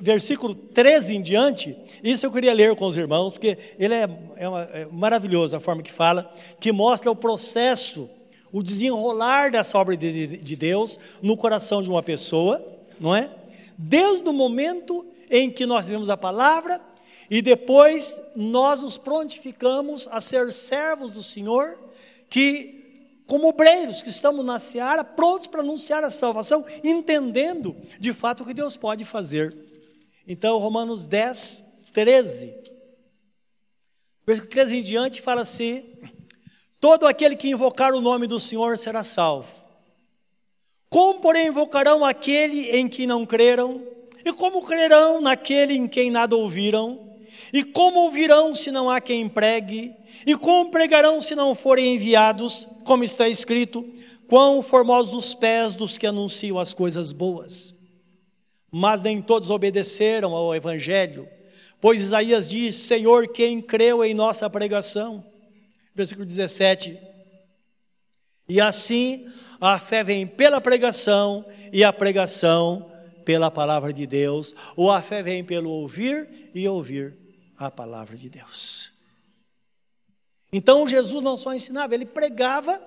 versículo 0.00 0.54
13 0.54 1.16
em 1.16 1.22
diante, 1.22 1.76
isso 2.02 2.26
eu 2.26 2.32
queria 2.32 2.52
ler 2.52 2.74
com 2.74 2.86
os 2.86 2.96
irmãos, 2.96 3.32
porque 3.32 3.56
ele 3.78 3.94
é, 3.94 4.08
é, 4.36 4.48
uma, 4.48 4.62
é 4.62 4.86
maravilhoso 4.90 5.56
a 5.56 5.60
forma 5.60 5.82
que 5.82 5.92
fala, 5.92 6.32
que 6.60 6.72
mostra 6.72 7.10
o 7.10 7.16
processo, 7.16 8.10
o 8.52 8.62
desenrolar 8.62 9.50
dessa 9.50 9.78
obra 9.78 9.96
de, 9.96 10.38
de 10.38 10.56
Deus 10.56 10.98
no 11.22 11.36
coração 11.36 11.80
de 11.80 11.88
uma 11.88 12.02
pessoa, 12.02 12.64
não 12.98 13.14
é? 13.14 13.30
Desde 13.78 14.28
o 14.28 14.32
momento 14.32 15.06
em 15.30 15.50
que 15.50 15.64
nós 15.64 15.88
vemos 15.88 16.10
a 16.10 16.16
palavra 16.16 16.80
e 17.30 17.42
depois 17.42 18.20
nós 18.34 18.82
nos 18.82 18.96
prontificamos 18.96 20.08
a 20.10 20.20
ser 20.20 20.52
servos 20.52 21.12
do 21.12 21.22
Senhor, 21.22 21.78
que 22.28 22.75
como 23.26 23.48
obreiros 23.48 24.02
que 24.02 24.08
estamos 24.08 24.44
na 24.44 24.58
seara, 24.58 25.02
prontos 25.02 25.48
para 25.48 25.60
anunciar 25.60 26.04
a 26.04 26.10
salvação, 26.10 26.64
entendendo 26.84 27.76
de 27.98 28.12
fato 28.12 28.42
o 28.42 28.46
que 28.46 28.54
Deus 28.54 28.76
pode 28.76 29.04
fazer. 29.04 29.56
Então, 30.26 30.58
Romanos 30.58 31.06
10, 31.06 31.64
13. 31.92 32.54
Versículo 34.26 34.50
13 34.50 34.78
em 34.78 34.82
diante 34.82 35.22
fala 35.22 35.42
assim: 35.42 35.84
Todo 36.80 37.06
aquele 37.06 37.36
que 37.36 37.48
invocar 37.48 37.94
o 37.94 38.00
nome 38.00 38.26
do 38.26 38.38
Senhor 38.38 38.76
será 38.78 39.02
salvo. 39.02 39.66
Como, 40.88 41.20
porém, 41.20 41.48
invocarão 41.48 42.04
aquele 42.04 42.70
em 42.70 42.88
que 42.88 43.06
não 43.06 43.26
creram? 43.26 43.82
E 44.24 44.32
como 44.32 44.64
crerão 44.64 45.20
naquele 45.20 45.74
em 45.74 45.86
quem 45.86 46.10
nada 46.10 46.36
ouviram? 46.36 47.16
E 47.52 47.64
como 47.64 48.00
ouvirão 48.00 48.54
se 48.54 48.70
não 48.70 48.90
há 48.90 49.00
quem 49.00 49.28
pregue? 49.28 49.94
E 50.24 50.36
como 50.36 50.70
pregarão 50.70 51.20
se 51.20 51.34
não 51.34 51.54
forem 51.54 51.94
enviados? 51.94 52.66
Como 52.84 53.02
está 53.02 53.28
escrito: 53.28 53.84
Quão 54.28 54.62
formosos 54.62 55.14
os 55.14 55.34
pés 55.34 55.74
dos 55.74 55.98
que 55.98 56.06
anunciam 56.06 56.58
as 56.58 56.72
coisas 56.72 57.12
boas. 57.12 57.74
Mas 58.70 59.02
nem 59.02 59.22
todos 59.22 59.50
obedeceram 59.50 60.34
ao 60.34 60.54
Evangelho, 60.54 61.28
pois 61.80 62.00
Isaías 62.00 62.50
diz: 62.50 62.74
Senhor, 62.74 63.28
quem 63.28 63.60
creu 63.60 64.04
em 64.04 64.14
nossa 64.14 64.48
pregação? 64.50 65.24
Versículo 65.94 66.26
17. 66.26 66.98
E 68.48 68.60
assim 68.60 69.28
A 69.58 69.78
fé 69.78 70.04
vem 70.04 70.26
pela 70.26 70.60
pregação 70.60 71.44
e 71.72 71.82
a 71.82 71.92
pregação 71.92 72.92
pela 73.24 73.50
palavra 73.50 73.92
de 73.92 74.06
Deus, 74.06 74.54
ou 74.76 74.90
a 74.90 75.00
fé 75.00 75.22
vem 75.22 75.42
pelo 75.42 75.70
ouvir 75.70 76.50
e 76.54 76.68
ouvir 76.68 77.16
a 77.58 77.70
palavra 77.70 78.16
de 78.16 78.28
Deus. 78.28 78.92
Então 80.56 80.86
Jesus 80.86 81.22
não 81.22 81.36
só 81.36 81.52
ensinava, 81.52 81.94
ele 81.94 82.06
pregava, 82.06 82.82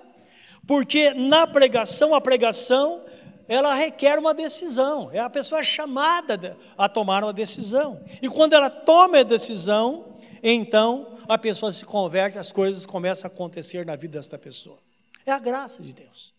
porque 0.66 1.14
na 1.14 1.46
pregação, 1.46 2.12
a 2.12 2.20
pregação, 2.20 3.04
ela 3.46 3.72
requer 3.76 4.18
uma 4.18 4.34
decisão, 4.34 5.08
é 5.12 5.20
a 5.20 5.30
pessoa 5.30 5.62
chamada 5.62 6.58
a 6.76 6.88
tomar 6.88 7.22
uma 7.22 7.32
decisão. 7.32 8.04
E 8.20 8.28
quando 8.28 8.54
ela 8.54 8.68
toma 8.68 9.20
a 9.20 9.22
decisão, 9.22 10.16
então 10.42 11.16
a 11.28 11.38
pessoa 11.38 11.70
se 11.70 11.84
converte, 11.84 12.40
as 12.40 12.50
coisas 12.50 12.84
começam 12.84 13.30
a 13.30 13.32
acontecer 13.32 13.86
na 13.86 13.94
vida 13.94 14.18
desta 14.18 14.36
pessoa. 14.36 14.80
É 15.24 15.30
a 15.30 15.38
graça 15.38 15.80
de 15.80 15.92
Deus. 15.92 16.34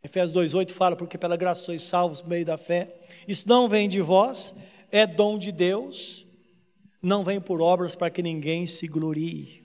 Efésios 0.00 0.52
2,8 0.52 0.70
fala, 0.70 0.94
porque 0.94 1.18
pela 1.18 1.36
graça 1.36 1.64
sois 1.64 1.82
salvos 1.82 2.22
por 2.22 2.28
meio 2.28 2.44
da 2.44 2.56
fé. 2.56 2.94
Isso 3.26 3.48
não 3.48 3.68
vem 3.68 3.88
de 3.88 4.00
vós, 4.00 4.54
é 4.92 5.08
dom 5.08 5.36
de 5.36 5.50
Deus, 5.50 6.24
não 7.02 7.24
vem 7.24 7.40
por 7.40 7.60
obras 7.60 7.96
para 7.96 8.10
que 8.10 8.22
ninguém 8.22 8.64
se 8.64 8.86
glorie. 8.86 9.63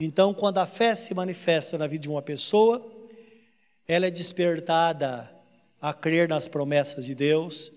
Então, 0.00 0.32
quando 0.32 0.56
a 0.56 0.66
fé 0.66 0.94
se 0.94 1.12
manifesta 1.12 1.76
na 1.76 1.86
vida 1.86 2.02
de 2.02 2.08
uma 2.08 2.22
pessoa, 2.22 2.82
ela 3.86 4.06
é 4.06 4.10
despertada 4.10 5.30
a 5.78 5.92
crer 5.92 6.26
nas 6.26 6.48
promessas 6.48 7.04
de 7.04 7.14
Deus, 7.14 7.70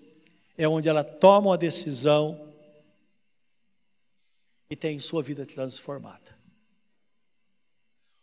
é 0.56 0.66
onde 0.66 0.88
ela 0.88 1.04
toma 1.04 1.50
uma 1.50 1.58
decisão 1.58 2.50
e 4.70 4.74
tem 4.74 4.98
sua 4.98 5.22
vida 5.22 5.44
transformada. 5.44 6.34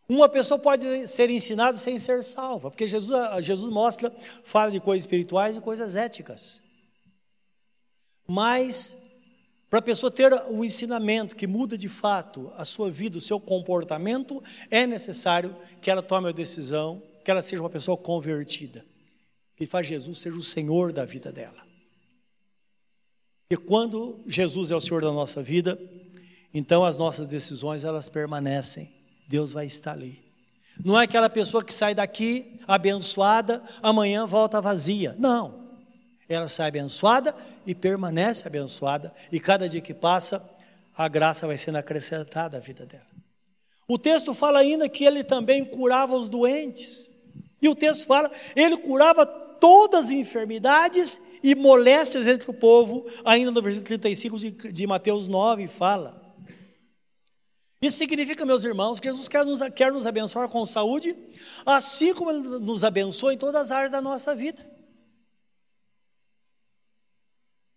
Uma 0.10 0.28
pessoa 0.28 0.60
pode 0.60 1.08
ser 1.08 1.30
ensinada 1.30 1.78
sem 1.78 1.98
ser 1.98 2.24
salva, 2.24 2.72
porque 2.72 2.88
Jesus, 2.88 3.46
Jesus 3.46 3.72
mostra, 3.72 4.12
fala 4.44 4.72
de 4.72 4.80
coisas 4.80 5.04
espirituais 5.04 5.56
e 5.56 5.62
coisas 5.62 5.96
éticas. 5.96 6.62
Mas, 8.28 8.98
para 9.72 9.80
a 9.80 9.82
pessoa 9.82 10.12
ter 10.12 10.34
um 10.50 10.66
ensinamento 10.66 11.34
que 11.34 11.48
muda 11.48 11.78
de 11.78 11.88
fato 11.88 12.52
a 12.58 12.66
sua 12.66 12.92
vida, 12.92 13.18
o 13.18 13.22
seu 13.22 13.40
comportamento, 13.40 14.44
é 14.70 14.86
necessário 14.86 15.56
que 15.82 15.90
ela 15.90 16.04
tome 16.04 16.28
a 16.28 16.34
decisão, 16.34 17.02
que 17.24 17.32
ela 17.32 17.42
seja 17.42 17.64
uma 17.64 17.70
pessoa 17.70 17.96
convertida, 17.96 18.86
que 19.56 19.66
faz 19.66 19.88
Jesus 19.88 20.20
seja 20.20 20.38
o 20.38 20.42
Senhor 20.44 20.92
da 20.92 21.06
vida 21.06 21.32
dela. 21.32 21.66
E 23.50 23.56
quando 23.56 24.20
Jesus 24.28 24.72
é 24.72 24.76
o 24.76 24.82
Senhor 24.82 25.02
da 25.02 25.12
nossa 25.14 25.42
vida, 25.42 25.80
então 26.54 26.84
as 26.84 26.98
nossas 26.98 27.30
decisões 27.30 27.86
elas 27.86 28.10
permanecem 28.10 28.92
Deus 29.26 29.54
vai 29.54 29.66
estar 29.66 29.94
ali. 29.94 30.22
Não 30.84 31.00
é 31.00 31.06
aquela 31.06 31.30
pessoa 31.30 31.64
que 31.64 31.74
sai 31.74 31.96
daqui 31.96 32.60
abençoada, 32.68 33.64
amanhã 33.82 34.26
volta 34.26 34.60
vazia. 34.60 35.16
Não. 35.18 35.61
Ela 36.34 36.48
sai 36.48 36.70
abençoada 36.70 37.36
e 37.66 37.76
permanece 37.76 38.48
abençoada, 38.48 39.14
e 39.32 39.40
cada 39.40 39.68
dia 39.68 39.82
que 39.82 39.94
passa, 39.94 40.42
a 40.96 41.08
graça 41.08 41.48
vai 41.48 41.58
sendo 41.58 41.78
acrescentada 41.78 42.58
à 42.58 42.60
vida 42.60 42.86
dela. 42.86 43.12
O 43.88 43.98
texto 43.98 44.34
fala 44.34 44.60
ainda 44.60 44.88
que 44.88 45.04
ele 45.04 45.24
também 45.24 45.66
curava 45.66 46.16
os 46.16 46.30
doentes. 46.30 47.10
E 47.62 47.68
o 47.68 47.76
texto 47.76 48.06
fala, 48.06 48.32
ele 48.56 48.78
curava 48.78 49.26
todas 49.26 50.06
as 50.06 50.12
enfermidades 50.12 51.20
e 51.44 51.54
moléstias 51.54 52.26
entre 52.26 52.50
o 52.50 52.54
povo, 52.54 53.06
ainda 53.26 53.52
no 53.52 53.62
versículo 53.62 53.88
35 53.88 54.40
de, 54.72 54.88
Mateus 54.88 55.28
9 55.28 55.68
fala. 55.68 56.22
Isso 57.82 57.98
significa, 57.98 58.46
meus 58.46 58.64
irmãos, 58.64 59.00
que 59.00 59.10
Jesus 59.10 59.28
quer 59.28 59.44
nos, 59.44 59.60
quer 59.76 59.92
nos 59.92 60.06
abençoar 60.06 60.48
com 60.48 60.66
saúde, 60.66 61.16
assim 61.66 62.14
como 62.14 62.32
Ele 62.32 62.60
nos 62.60 62.84
abençoa 62.84 63.34
em 63.34 63.38
todas 63.38 63.64
as 63.64 63.72
áreas 63.72 63.92
da 63.92 64.00
nossa 64.00 64.34
vida. 64.36 64.71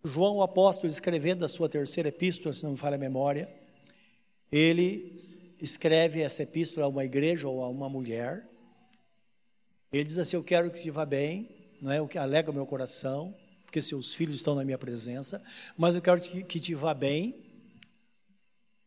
João, 0.05 0.37
o 0.37 0.43
apóstolo, 0.43 0.93
escrevendo 0.93 1.45
a 1.45 1.49
sua 1.49 1.67
terceira 1.67 2.11
epístola, 2.11 2.53
se 2.53 2.63
não 2.63 2.73
me 2.73 2.77
falha 2.77 2.97
a 2.97 2.99
memória, 2.99 3.49
ele 4.53 5.55
escreve 5.59 6.21
essa 6.21 6.43
epístola 6.43 6.85
a 6.85 6.89
uma 6.89 7.05
igreja 7.05 7.49
ou 7.49 7.63
a 7.63 7.69
uma 7.69 7.89
mulher. 7.89 8.47
Ele 9.91 10.05
diz 10.05 10.19
assim: 10.19 10.37
Eu 10.37 10.45
quero 10.45 10.71
que 10.71 10.83
te 10.83 10.91
vá 10.91 11.07
bem, 11.07 11.49
não 11.81 11.91
é 11.91 12.03
o 12.03 12.07
que 12.07 12.19
alegra 12.19 12.51
o 12.51 12.55
meu 12.55 12.67
coração, 12.67 13.35
porque 13.65 13.81
seus 13.81 14.15
filhos 14.15 14.37
estão 14.37 14.55
na 14.55 14.63
minha 14.63 14.77
presença, 14.77 15.43
mas 15.77 15.95
eu 15.95 16.03
quero 16.03 16.21
que 16.21 16.61
te 16.61 16.75
vá 16.75 16.93
bem 16.93 17.43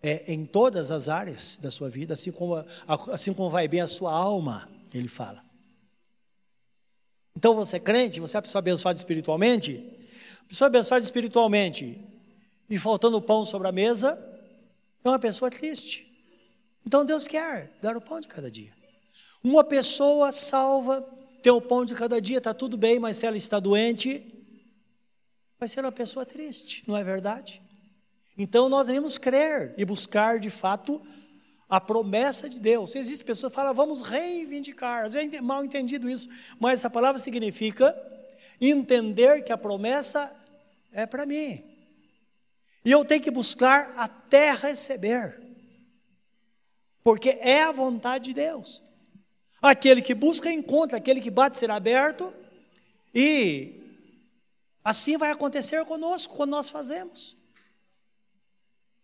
é, 0.03 0.31
em 0.31 0.45
todas 0.45 0.91
as 0.91 1.09
áreas 1.09 1.57
da 1.57 1.71
sua 1.71 1.89
vida, 1.89 2.13
assim 2.13 2.31
como, 2.31 2.63
assim 3.11 3.33
como 3.33 3.49
vai 3.49 3.67
bem 3.67 3.81
a 3.81 3.87
sua 3.87 4.11
alma, 4.11 4.69
ele 4.93 5.07
fala. 5.07 5.43
Então 7.35 7.55
você 7.55 7.77
é 7.77 7.79
crente, 7.79 8.19
você 8.19 8.35
é 8.35 8.37
uma 8.37 8.43
pessoa 8.43 8.59
abençoada 8.59 8.97
espiritualmente, 8.97 9.96
pessoa 10.47 10.67
abençoada 10.67 11.03
espiritualmente 11.03 11.99
e 12.69 12.77
faltando 12.77 13.21
pão 13.21 13.45
sobre 13.45 13.67
a 13.67 13.71
mesa, 13.71 14.17
é 15.03 15.09
uma 15.09 15.19
pessoa 15.19 15.49
triste. 15.49 16.05
Então 16.85 17.05
Deus 17.05 17.27
quer 17.27 17.71
dar 17.81 17.95
o 17.97 18.01
pão 18.01 18.19
de 18.19 18.27
cada 18.27 18.49
dia. 18.49 18.73
Uma 19.43 19.63
pessoa 19.63 20.31
salva, 20.31 21.01
tem 21.41 21.51
o 21.51 21.61
pão 21.61 21.85
de 21.85 21.93
cada 21.95 22.19
dia, 22.19 22.37
está 22.37 22.53
tudo 22.53 22.77
bem, 22.77 22.99
mas 22.99 23.17
se 23.17 23.25
ela 23.25 23.37
está 23.37 23.59
doente, 23.59 24.23
vai 25.59 25.67
ser 25.67 25.81
uma 25.81 25.91
pessoa 25.91 26.25
triste, 26.25 26.83
não 26.87 26.95
é 26.95 27.03
verdade? 27.03 27.61
Então 28.37 28.69
nós 28.69 28.87
devemos 28.87 29.17
crer 29.17 29.73
e 29.77 29.83
buscar 29.83 30.39
de 30.39 30.49
fato 30.49 31.01
a 31.69 31.81
promessa 31.81 32.47
de 32.47 32.59
Deus. 32.59 32.95
Existem 32.95 33.25
pessoas 33.25 33.51
que 33.51 33.55
falam, 33.55 33.73
vamos 33.73 34.01
reivindicar. 34.01 35.05
Às 35.05 35.13
vezes 35.13 35.33
é 35.33 35.41
mal 35.41 35.65
entendido 35.65 36.09
isso, 36.09 36.29
mas 36.59 36.79
essa 36.79 36.89
palavra 36.89 37.19
significa 37.19 37.95
entender 38.61 39.43
que 39.43 39.51
a 39.51 39.57
promessa 39.57 40.33
é 40.97 41.05
para 41.05 41.27
mim. 41.27 41.63
E 42.83 42.89
eu 42.91 43.05
tenho 43.05 43.21
que 43.21 43.29
buscar 43.29 43.93
até 43.95 44.51
receber. 44.51 45.39
Porque 47.03 47.29
é 47.39 47.61
a 47.61 47.71
vontade 47.71 48.25
de 48.25 48.33
Deus. 48.33 48.81
Aquele 49.61 50.01
que 50.01 50.15
busca, 50.15 50.51
encontra, 50.51 50.97
aquele 50.97 51.21
que 51.21 51.29
bate 51.29 51.59
será 51.59 51.75
aberto. 51.75 52.33
E 53.13 53.79
assim 54.83 55.17
vai 55.17 55.29
acontecer 55.29 55.85
conosco 55.85 56.35
quando 56.35 56.51
nós 56.51 56.67
fazemos. 56.67 57.37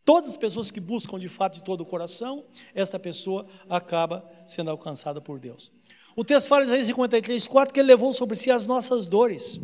Todas 0.04 0.32
as 0.32 0.36
pessoas 0.36 0.72
que 0.72 0.80
buscam 0.80 1.20
de 1.20 1.28
fato 1.28 1.60
de 1.60 1.64
todo 1.64 1.82
o 1.82 1.86
coração, 1.86 2.44
esta 2.74 2.98
pessoa 2.98 3.48
acaba 3.70 4.28
sendo 4.48 4.72
alcançada 4.72 5.22
por 5.22 5.40
Deus. 5.40 5.72
O 6.16 6.26
texto 6.26 6.48
fala 6.48 6.64
em 6.64 6.66
Isaías 6.66 6.88
53, 6.88 7.48
4 7.48 7.72
que 7.72 7.80
ele 7.80 7.88
levou 7.88 8.12
sobre 8.14 8.36
si 8.36 8.50
as 8.50 8.66
nossas 8.66 9.06
dores. 9.06 9.62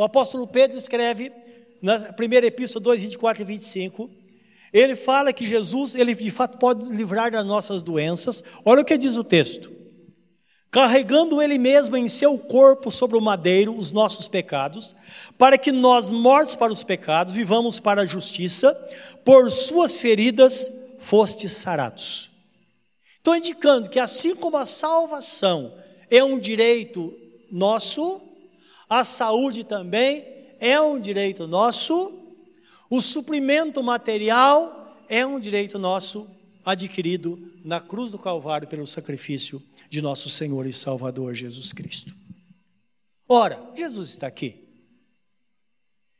O 0.00 0.04
apóstolo 0.04 0.46
Pedro 0.46 0.78
escreve 0.78 1.30
na 1.82 1.98
primeira 2.14 2.46
epístola 2.46 2.82
2, 2.82 3.02
24 3.02 3.42
e 3.42 3.44
25. 3.44 4.08
Ele 4.72 4.96
fala 4.96 5.30
que 5.30 5.44
Jesus, 5.44 5.94
ele 5.94 6.14
de 6.14 6.30
fato 6.30 6.56
pode 6.56 6.90
livrar 6.90 7.30
das 7.30 7.44
nossas 7.44 7.82
doenças. 7.82 8.42
Olha 8.64 8.80
o 8.80 8.84
que 8.84 8.96
diz 8.96 9.18
o 9.18 9.22
texto 9.22 9.70
carregando 10.70 11.42
Ele 11.42 11.58
mesmo 11.58 11.96
em 11.96 12.08
seu 12.08 12.38
corpo 12.38 12.90
sobre 12.90 13.18
o 13.18 13.20
madeiro 13.20 13.76
os 13.76 13.92
nossos 13.92 14.26
pecados, 14.26 14.94
para 15.36 15.58
que 15.58 15.72
nós, 15.72 16.10
mortos 16.12 16.54
para 16.54 16.72
os 16.72 16.82
pecados, 16.84 17.34
vivamos 17.34 17.78
para 17.78 18.02
a 18.02 18.06
justiça, 18.06 18.72
por 19.22 19.50
Suas 19.50 20.00
feridas 20.00 20.72
fostes 20.98 21.52
sarados. 21.52 22.30
Estou 23.18 23.36
indicando 23.36 23.90
que, 23.90 23.98
assim 23.98 24.34
como 24.34 24.56
a 24.56 24.64
salvação 24.64 25.74
é 26.08 26.22
um 26.24 26.38
direito 26.38 27.12
nosso, 27.50 28.29
a 28.90 29.04
saúde 29.04 29.62
também 29.62 30.26
é 30.58 30.80
um 30.80 30.98
direito 30.98 31.46
nosso, 31.46 32.12
o 32.90 33.00
suprimento 33.00 33.80
material 33.84 34.98
é 35.08 35.24
um 35.24 35.38
direito 35.38 35.78
nosso 35.78 36.28
adquirido 36.64 37.52
na 37.64 37.80
cruz 37.80 38.10
do 38.10 38.18
Calvário 38.18 38.66
pelo 38.66 38.84
sacrifício 38.84 39.62
de 39.88 40.02
nosso 40.02 40.28
Senhor 40.28 40.66
e 40.66 40.72
Salvador 40.72 41.34
Jesus 41.34 41.72
Cristo. 41.72 42.12
Ora, 43.28 43.64
Jesus 43.76 44.10
está 44.10 44.26
aqui. 44.26 44.68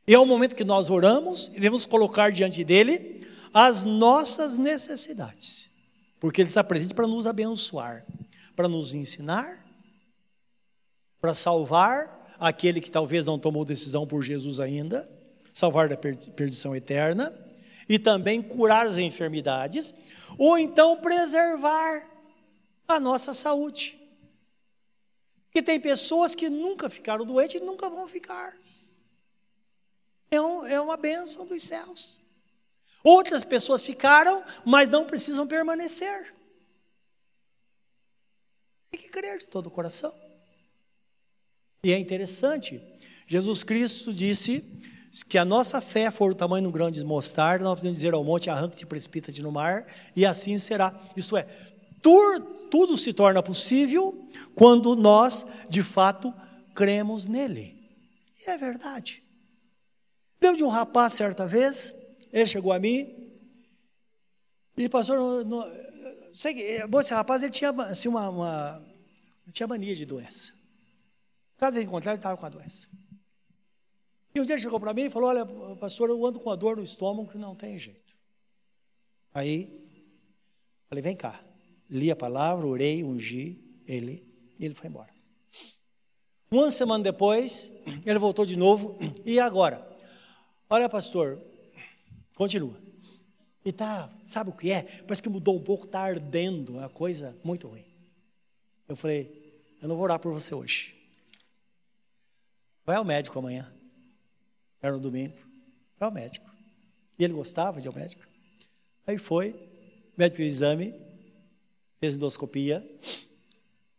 E 0.07 0.13
é 0.13 0.19
o 0.19 0.25
momento 0.25 0.55
que 0.55 0.63
nós 0.63 0.89
oramos 0.89 1.47
e 1.47 1.55
devemos 1.55 1.85
colocar 1.85 2.31
diante 2.31 2.63
dele 2.63 3.27
as 3.53 3.83
nossas 3.83 4.55
necessidades, 4.55 5.69
porque 6.21 6.41
ele 6.41 6.47
está 6.47 6.63
presente 6.63 6.93
para 6.93 7.05
nos 7.05 7.27
abençoar, 7.27 8.05
para 8.55 8.69
nos 8.69 8.93
ensinar, 8.93 9.65
para 11.19 11.33
salvar 11.33 12.20
aquele 12.41 12.81
que 12.81 12.89
talvez 12.89 13.27
não 13.27 13.37
tomou 13.37 13.63
decisão 13.63 14.07
por 14.07 14.23
Jesus 14.23 14.59
ainda, 14.59 15.07
salvar 15.53 15.87
da 15.87 15.95
perdição 15.95 16.75
eterna, 16.75 17.31
e 17.87 17.99
também 17.99 18.41
curar 18.41 18.87
as 18.87 18.97
enfermidades, 18.97 19.93
ou 20.39 20.57
então 20.57 20.97
preservar 20.97 22.09
a 22.87 22.99
nossa 22.99 23.31
saúde. 23.35 23.99
Que 25.51 25.61
tem 25.61 25.79
pessoas 25.79 26.33
que 26.33 26.49
nunca 26.49 26.89
ficaram 26.89 27.25
doentes 27.25 27.61
e 27.61 27.63
nunca 27.63 27.89
vão 27.89 28.07
ficar. 28.07 28.57
É, 30.31 30.41
um, 30.41 30.65
é 30.65 30.81
uma 30.81 30.97
bênção 30.97 31.45
dos 31.45 31.61
céus. 31.61 32.19
Outras 33.03 33.43
pessoas 33.43 33.83
ficaram, 33.83 34.43
mas 34.65 34.89
não 34.89 35.05
precisam 35.05 35.45
permanecer. 35.45 36.33
Tem 38.89 38.99
que 38.99 39.09
crer 39.09 39.37
de 39.37 39.47
todo 39.47 39.67
o 39.67 39.71
coração. 39.71 40.13
E 41.83 41.91
é 41.91 41.97
interessante, 41.97 42.79
Jesus 43.25 43.63
Cristo 43.63 44.13
disse 44.13 44.63
que 45.27 45.37
a 45.37 45.43
nossa 45.43 45.81
fé 45.81 46.11
for 46.11 46.31
o 46.31 46.35
tamanho 46.35 46.63
de 46.63 46.69
um 46.69 46.71
grande 46.71 47.03
mostarda, 47.03 47.63
nós 47.63 47.75
podemos 47.75 47.97
dizer 47.97 48.13
ao 48.13 48.23
monte, 48.23 48.49
arranque-te 48.49 48.85
precipita-te 48.85 49.41
no 49.41 49.51
mar, 49.51 49.85
e 50.15 50.25
assim 50.25 50.57
será. 50.57 50.93
Isso 51.17 51.35
é, 51.35 51.47
tudo 52.69 52.95
se 52.95 53.11
torna 53.13 53.41
possível 53.41 54.29
quando 54.53 54.95
nós, 54.95 55.45
de 55.69 55.81
fato, 55.81 56.33
cremos 56.75 57.27
nele. 57.27 57.75
E 58.45 58.49
é 58.49 58.57
verdade. 58.57 59.23
Lembro 60.39 60.57
de 60.57 60.63
um 60.63 60.69
rapaz, 60.69 61.13
certa 61.13 61.47
vez, 61.47 61.93
ele 62.31 62.45
chegou 62.45 62.71
a 62.71 62.79
mim, 62.79 63.21
e 64.77 64.87
pastor, 64.87 65.17
no, 65.17 65.43
no, 65.43 65.65
sei 66.33 66.53
que, 66.53 66.61
esse 66.61 67.13
rapaz 67.13 67.43
ele 67.43 67.51
tinha 67.51 67.71
assim, 67.71 68.07
uma, 68.07 68.29
uma 68.29 68.85
tinha 69.51 69.67
mania 69.67 69.95
de 69.95 70.05
doença. 70.05 70.60
Caso 71.61 71.77
ele 71.77 71.85
encontrar, 71.85 72.13
ele 72.13 72.19
estava 72.19 72.35
com 72.35 72.45
a 72.47 72.49
doença. 72.49 72.89
E 74.33 74.41
um 74.41 74.43
dia 74.43 74.57
chegou 74.57 74.79
para 74.79 74.95
mim 74.95 75.03
e 75.03 75.09
falou: 75.11 75.29
Olha, 75.29 75.45
pastor, 75.75 76.09
eu 76.09 76.25
ando 76.25 76.39
com 76.39 76.49
a 76.49 76.55
dor 76.55 76.75
no 76.75 76.81
estômago 76.81 77.29
que 77.29 77.37
não 77.37 77.55
tem 77.55 77.77
jeito. 77.77 78.15
Aí, 79.31 79.87
falei: 80.89 81.03
Vem 81.03 81.15
cá. 81.15 81.39
Li 81.87 82.09
a 82.09 82.15
palavra, 82.15 82.65
orei, 82.65 83.03
ungi 83.03 83.63
ele, 83.85 84.25
e 84.57 84.65
ele 84.65 84.73
foi 84.73 84.89
embora. 84.89 85.13
Uma 86.49 86.71
semana 86.71 87.03
depois, 87.03 87.71
ele 88.07 88.17
voltou 88.17 88.43
de 88.43 88.57
novo, 88.57 88.97
e 89.23 89.39
agora? 89.39 89.87
Olha, 90.67 90.89
pastor, 90.89 91.39
continua. 92.35 92.81
E 93.63 93.71
tá, 93.71 94.11
sabe 94.23 94.49
o 94.49 94.53
que 94.53 94.71
é? 94.71 94.81
Parece 95.03 95.21
que 95.21 95.29
mudou 95.29 95.57
um 95.57 95.63
pouco, 95.63 95.85
está 95.85 95.99
ardendo, 95.99 96.77
é 96.77 96.79
uma 96.79 96.89
coisa 96.89 97.37
muito 97.43 97.67
ruim. 97.67 97.85
Eu 98.87 98.95
falei, 98.95 99.61
eu 99.79 99.87
não 99.87 99.95
vou 99.95 100.05
orar 100.05 100.17
por 100.17 100.33
você 100.33 100.55
hoje. 100.55 101.00
Vai 102.85 102.95
ao 102.95 103.05
médico 103.05 103.37
amanhã. 103.37 103.71
Era 104.81 104.93
no 104.93 104.99
domingo. 104.99 105.35
Vai 105.99 106.07
ao 106.07 106.13
médico. 106.13 106.49
E 107.17 107.23
ele 107.23 107.33
gostava 107.33 107.79
de 107.79 107.87
ir 107.87 107.89
ao 107.89 107.95
médico. 107.95 108.23
Aí 109.05 109.17
foi, 109.17 109.51
o 109.51 110.19
médico 110.19 110.37
fez 110.37 110.53
o 110.53 110.55
exame, 110.55 110.95
fez 111.99 112.15
endoscopia. 112.15 112.87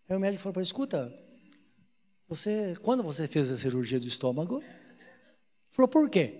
Aí 0.09 0.17
o 0.17 0.21
médico 0.21 0.43
falou 0.43 0.55
para 0.55 0.61
ele, 0.61 0.67
escuta, 0.67 1.23
você, 2.29 2.75
quando 2.83 3.03
você 3.03 3.29
fez 3.29 3.51
a 3.51 3.57
cirurgia 3.57 4.01
do 4.01 4.07
estômago? 4.07 4.63
Falou, 5.71 5.89
por 5.89 6.09
quê? 6.09 6.35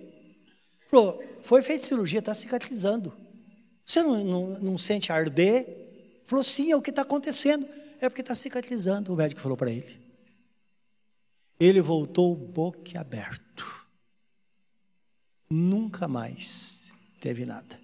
Falou, 0.87 1.23
foi 1.43 1.61
feita 1.61 1.85
cirurgia, 1.85 2.19
está 2.19 2.33
cicatrizando. 2.33 3.13
Você 3.85 4.01
não, 4.01 4.23
não, 4.23 4.59
não, 4.59 4.77
sente 4.77 5.11
arder? 5.11 6.21
Falou, 6.25 6.43
sim, 6.43 6.71
é 6.71 6.75
o 6.75 6.81
que 6.81 6.89
está 6.89 7.01
acontecendo. 7.03 7.67
É 7.99 8.09
porque 8.09 8.21
está 8.21 8.35
cicatrizando, 8.35 9.13
o 9.13 9.15
médico 9.15 9.41
falou 9.41 9.57
para 9.57 9.71
ele. 9.71 10.02
Ele 11.59 11.81
voltou 11.81 12.35
boquiaberto. 12.35 13.87
Nunca 15.49 16.07
mais 16.07 16.91
teve 17.21 17.45
nada. 17.45 17.79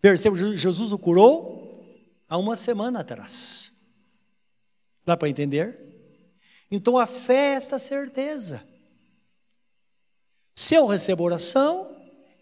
Perceba, 0.00 0.36
Jesus 0.56 0.92
o 0.92 0.98
curou 0.98 1.84
há 2.28 2.36
uma 2.36 2.56
semana 2.56 3.00
atrás. 3.00 3.72
Dá 5.04 5.16
para 5.16 5.28
entender? 5.28 5.78
Então 6.70 6.98
a 6.98 7.06
fé 7.06 7.52
é 7.52 7.54
esta 7.54 7.78
certeza. 7.78 8.66
Se 10.54 10.74
eu 10.74 10.86
recebo 10.86 11.22
oração, 11.22 11.92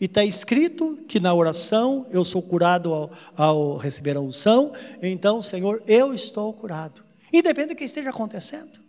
e 0.01 0.07
está 0.07 0.25
escrito 0.25 0.97
que 1.07 1.21
na 1.21 1.35
oração 1.35 2.07
eu 2.11 2.25
sou 2.25 2.43
curado 2.43 2.95
ao, 2.95 3.11
ao, 3.37 3.77
receber 3.77 4.17
a 4.17 4.21
unção, 4.21 4.73
então, 5.03 5.43
Senhor, 5.43 5.83
eu 5.87 6.15
estou 6.15 6.53
curado. 6.55 7.05
Independente 7.31 7.75
do 7.75 7.79
que 7.79 7.85
esteja 7.85 8.09
acontecendo. 8.09 8.81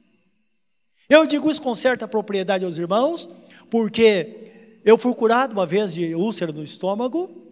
Eu 1.11 1.25
digo 1.25 1.51
isso 1.51 1.61
com 1.61 1.75
certa 1.75 2.07
propriedade 2.07 2.63
aos 2.63 2.77
irmãos, 2.77 3.27
porque 3.69 4.79
eu 4.85 4.97
fui 4.97 5.13
curado 5.13 5.51
uma 5.51 5.65
vez 5.65 5.93
de 5.93 6.15
úlcera 6.15 6.53
no 6.53 6.63
estômago 6.63 7.51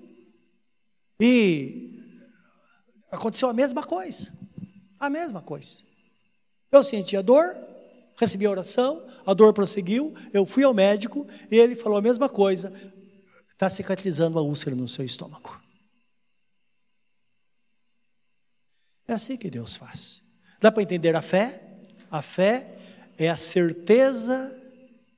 e 1.20 2.00
aconteceu 3.12 3.50
a 3.50 3.54
mesma 3.54 3.84
coisa. 3.84 4.32
A 4.98 5.10
mesma 5.10 5.42
coisa. 5.42 5.84
Eu 6.72 6.82
sentia 6.86 7.22
dor, 7.22 7.54
recebi 8.18 8.46
a 8.46 8.50
oração, 8.50 9.06
a 9.26 9.34
dor 9.34 9.54
prosseguiu, 9.54 10.14
eu 10.32 10.46
fui 10.46 10.64
ao 10.64 10.74
médico 10.74 11.28
e 11.52 11.58
ele 11.58 11.76
falou 11.76 11.98
a 11.98 12.02
mesma 12.02 12.30
coisa. 12.30 12.74
Está 13.52 13.70
cicatrizando 13.70 14.40
a 14.40 14.42
úlcera 14.42 14.74
no 14.74 14.88
seu 14.88 15.04
estômago. 15.04 15.60
É 19.06 19.12
assim 19.12 19.36
que 19.36 19.50
Deus 19.50 19.76
faz. 19.76 20.22
Dá 20.62 20.72
para 20.72 20.82
entender 20.82 21.14
a 21.14 21.22
fé? 21.22 21.62
A 22.10 22.22
fé 22.22 22.79
é 23.20 23.28
a 23.28 23.36
certeza 23.36 24.56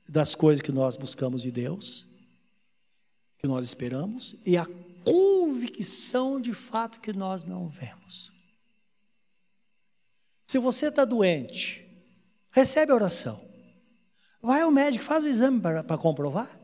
das 0.09 0.33
coisas 0.33 0.63
que 0.63 0.71
nós 0.71 0.97
buscamos 0.97 1.43
de 1.43 1.51
Deus, 1.51 2.07
que 3.37 3.47
nós 3.47 3.63
esperamos, 3.63 4.35
e 4.43 4.57
a 4.57 4.67
convicção 5.05 6.41
de 6.41 6.51
fato 6.51 6.99
que 6.99 7.13
nós 7.13 7.45
não 7.45 7.69
vemos. 7.69 8.33
Se 10.47 10.57
você 10.57 10.87
está 10.87 11.05
doente, 11.05 11.87
recebe 12.49 12.91
a 12.91 12.95
oração. 12.95 13.39
Vai 14.41 14.61
ao 14.61 14.71
médico, 14.71 15.05
faz 15.05 15.23
o 15.23 15.27
exame 15.27 15.61
para, 15.61 15.83
comprovar. 15.97 16.59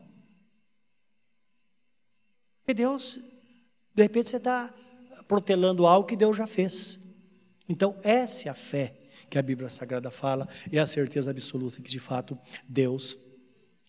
E 2.66 2.74
Deus, 2.74 3.18
de 3.94 4.02
repente 4.02 4.28
você 4.28 4.38
está 4.38 4.74
protelando 5.28 5.86
algo 5.86 6.06
que 6.06 6.16
Deus 6.16 6.36
já 6.36 6.48
fez. 6.48 6.98
Então, 7.68 7.96
essa 8.02 8.48
é 8.48 8.50
a 8.50 8.54
fé 8.54 9.07
que 9.28 9.38
a 9.38 9.42
Bíblia 9.42 9.68
Sagrada 9.68 10.10
fala, 10.10 10.48
é 10.72 10.78
a 10.78 10.86
certeza 10.86 11.30
absoluta 11.30 11.80
que 11.80 11.90
de 11.90 11.98
fato 11.98 12.38
Deus 12.68 13.18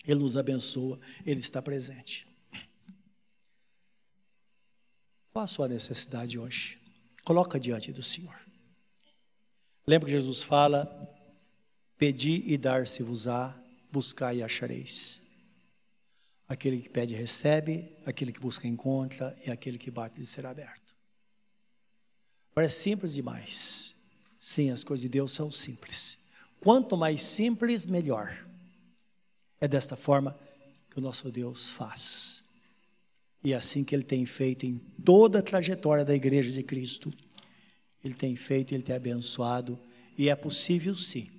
ele 0.06 0.22
nos 0.22 0.38
abençoa, 0.38 1.00
Ele 1.26 1.40
está 1.40 1.62
presente. 1.62 2.28
Qual 5.32 5.44
a 5.44 5.48
sua 5.48 5.68
necessidade 5.68 6.40
hoje? 6.40 6.80
Coloca 7.24 7.60
diante 7.60 7.92
do 7.92 8.02
Senhor. 8.02 8.36
Lembra 9.86 10.08
que 10.08 10.16
Jesus 10.16 10.42
fala: 10.42 10.88
Pedi 11.98 12.44
e 12.48 12.58
dar-se-vos-á, 12.58 13.62
buscai 13.92 14.38
e 14.38 14.44
achareis. 14.44 15.22
Aquele 16.48 16.82
que 16.82 16.90
pede, 16.90 17.14
recebe, 17.14 17.96
aquele 18.06 18.32
que 18.32 18.40
busca, 18.40 18.68
encontra, 18.68 19.38
e 19.46 19.52
aquele 19.52 19.78
que 19.78 19.92
bate, 19.92 20.26
será 20.26 20.50
aberto. 20.50 20.96
Parece 22.56 22.82
simples 22.82 23.14
demais. 23.14 23.96
Sim, 24.40 24.72
as 24.72 24.84
coisas 24.84 25.02
de 25.02 25.10
Deus 25.10 25.32
são 25.32 25.52
simples. 25.52 26.18
Quanto 26.60 26.98
mais 26.98 27.22
simples, 27.22 27.86
melhor. 27.86 28.46
É 29.60 29.68
desta 29.68 29.96
forma 29.96 30.38
que 30.90 30.98
o 30.98 31.02
nosso 31.02 31.30
Deus 31.32 31.70
faz. 31.70 32.44
E 33.44 33.54
é 33.54 33.56
assim 33.56 33.84
que 33.84 33.96
ele 33.96 34.04
tem 34.04 34.26
feito 34.26 34.66
em 34.66 34.78
toda 35.04 35.40
a 35.40 35.44
trajetória 35.44 36.04
da 36.04 36.16
igreja 36.16 36.52
de 36.52 36.64
Cristo. 36.64 37.14
Ele 38.04 38.14
tem 38.14 38.36
feito, 38.36 38.74
ele 38.74 38.84
tem 38.84 38.96
abençoado. 38.96 39.80
E 40.18 40.30
é 40.30 40.36
possível, 40.36 40.98
sim, 40.98 41.30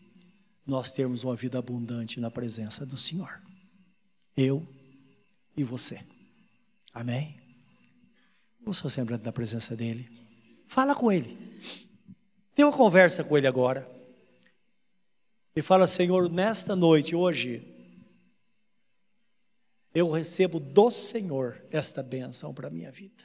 nós 0.66 0.92
termos 0.92 1.24
uma 1.24 1.36
vida 1.36 1.58
abundante 1.58 2.20
na 2.20 2.30
presença 2.30 2.86
do 2.86 2.96
Senhor. 2.96 3.40
Eu 4.36 4.66
e 5.56 5.64
você. 5.64 6.00
Amém? 6.92 7.38
Vamos 8.60 8.78
sempre 8.92 9.16
na 9.18 9.32
presença 9.32 9.76
dele. 9.76 10.08
Fala 10.66 10.94
com 10.94 11.10
ele. 11.10 11.49
Tem 12.60 12.64
uma 12.66 12.76
conversa 12.76 13.24
com 13.24 13.38
ele 13.38 13.46
agora. 13.46 13.90
E 15.56 15.62
fala, 15.62 15.86
Senhor, 15.86 16.30
nesta 16.30 16.76
noite, 16.76 17.16
hoje, 17.16 17.66
eu 19.94 20.10
recebo 20.10 20.60
do 20.60 20.90
Senhor 20.90 21.64
esta 21.70 22.02
benção 22.02 22.52
para 22.52 22.68
a 22.68 22.70
minha 22.70 22.92
vida. 22.92 23.24